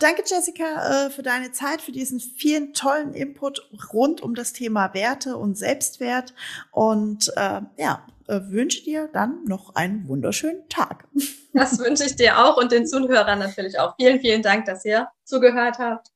Danke, 0.00 0.24
Jessica, 0.26 1.06
äh, 1.06 1.10
für 1.10 1.22
deine 1.22 1.52
Zeit, 1.52 1.80
für 1.80 1.92
diesen 1.92 2.18
vielen 2.18 2.72
tollen 2.72 3.14
Input 3.14 3.68
rund 3.92 4.20
um 4.20 4.34
das 4.34 4.52
Thema 4.52 4.94
Werte 4.94 5.36
und 5.36 5.56
Selbstwert. 5.56 6.34
Und 6.72 7.32
äh, 7.36 7.60
ja, 7.76 8.04
äh, 8.30 8.50
wünsche 8.50 8.82
dir 8.84 9.08
dann 9.12 9.44
noch 9.44 9.74
einen 9.74 10.08
wunderschönen 10.08 10.68
Tag. 10.68 11.08
Das 11.52 11.80
wünsche 11.80 12.04
ich 12.04 12.14
dir 12.14 12.38
auch 12.38 12.56
und 12.58 12.70
den 12.70 12.86
Zuhörern 12.86 13.40
natürlich 13.40 13.76
auch. 13.76 13.96
Vielen, 13.96 14.20
vielen 14.20 14.40
Dank, 14.40 14.66
dass 14.66 14.84
ihr 14.84 15.08
zugehört 15.24 15.80
habt. 15.80 16.06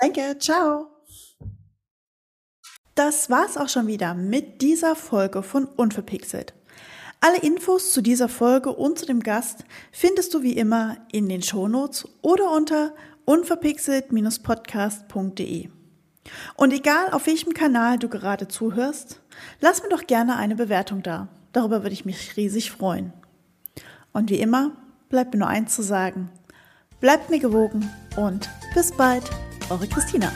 Danke, 0.00 0.36
ciao. 0.40 0.88
Das 2.96 3.30
war's 3.30 3.56
auch 3.56 3.68
schon 3.68 3.86
wieder 3.86 4.14
mit 4.14 4.60
dieser 4.60 4.96
Folge 4.96 5.44
von 5.44 5.66
Unverpixelt. 5.66 6.52
Alle 7.20 7.38
Infos 7.38 7.92
zu 7.92 8.02
dieser 8.02 8.28
Folge 8.28 8.72
und 8.72 8.98
zu 8.98 9.06
dem 9.06 9.20
Gast 9.20 9.64
findest 9.92 10.34
du 10.34 10.42
wie 10.42 10.54
immer 10.54 10.96
in 11.12 11.28
den 11.28 11.42
Shownotes 11.42 12.08
oder 12.20 12.50
unter 12.50 12.92
unverpixelt-podcast.de. 13.24 15.68
Und 16.56 16.72
egal 16.72 17.10
auf 17.12 17.26
welchem 17.26 17.54
Kanal 17.54 17.98
du 17.98 18.08
gerade 18.08 18.48
zuhörst, 18.48 19.20
lass 19.60 19.80
mir 19.82 19.88
doch 19.88 20.08
gerne 20.08 20.36
eine 20.36 20.56
Bewertung 20.56 21.04
da. 21.04 21.28
Darüber 21.52 21.82
würde 21.82 21.92
ich 21.92 22.04
mich 22.04 22.36
riesig 22.36 22.70
freuen. 22.70 23.12
Und 24.12 24.30
wie 24.30 24.40
immer 24.40 24.72
bleibt 25.08 25.32
mir 25.32 25.40
nur 25.40 25.48
eins 25.48 25.74
zu 25.74 25.82
sagen. 25.82 26.30
Bleibt 27.00 27.30
mir 27.30 27.40
gewogen 27.40 27.90
und 28.16 28.48
bis 28.74 28.92
bald, 28.92 29.24
eure 29.70 29.86
Christina. 29.86 30.32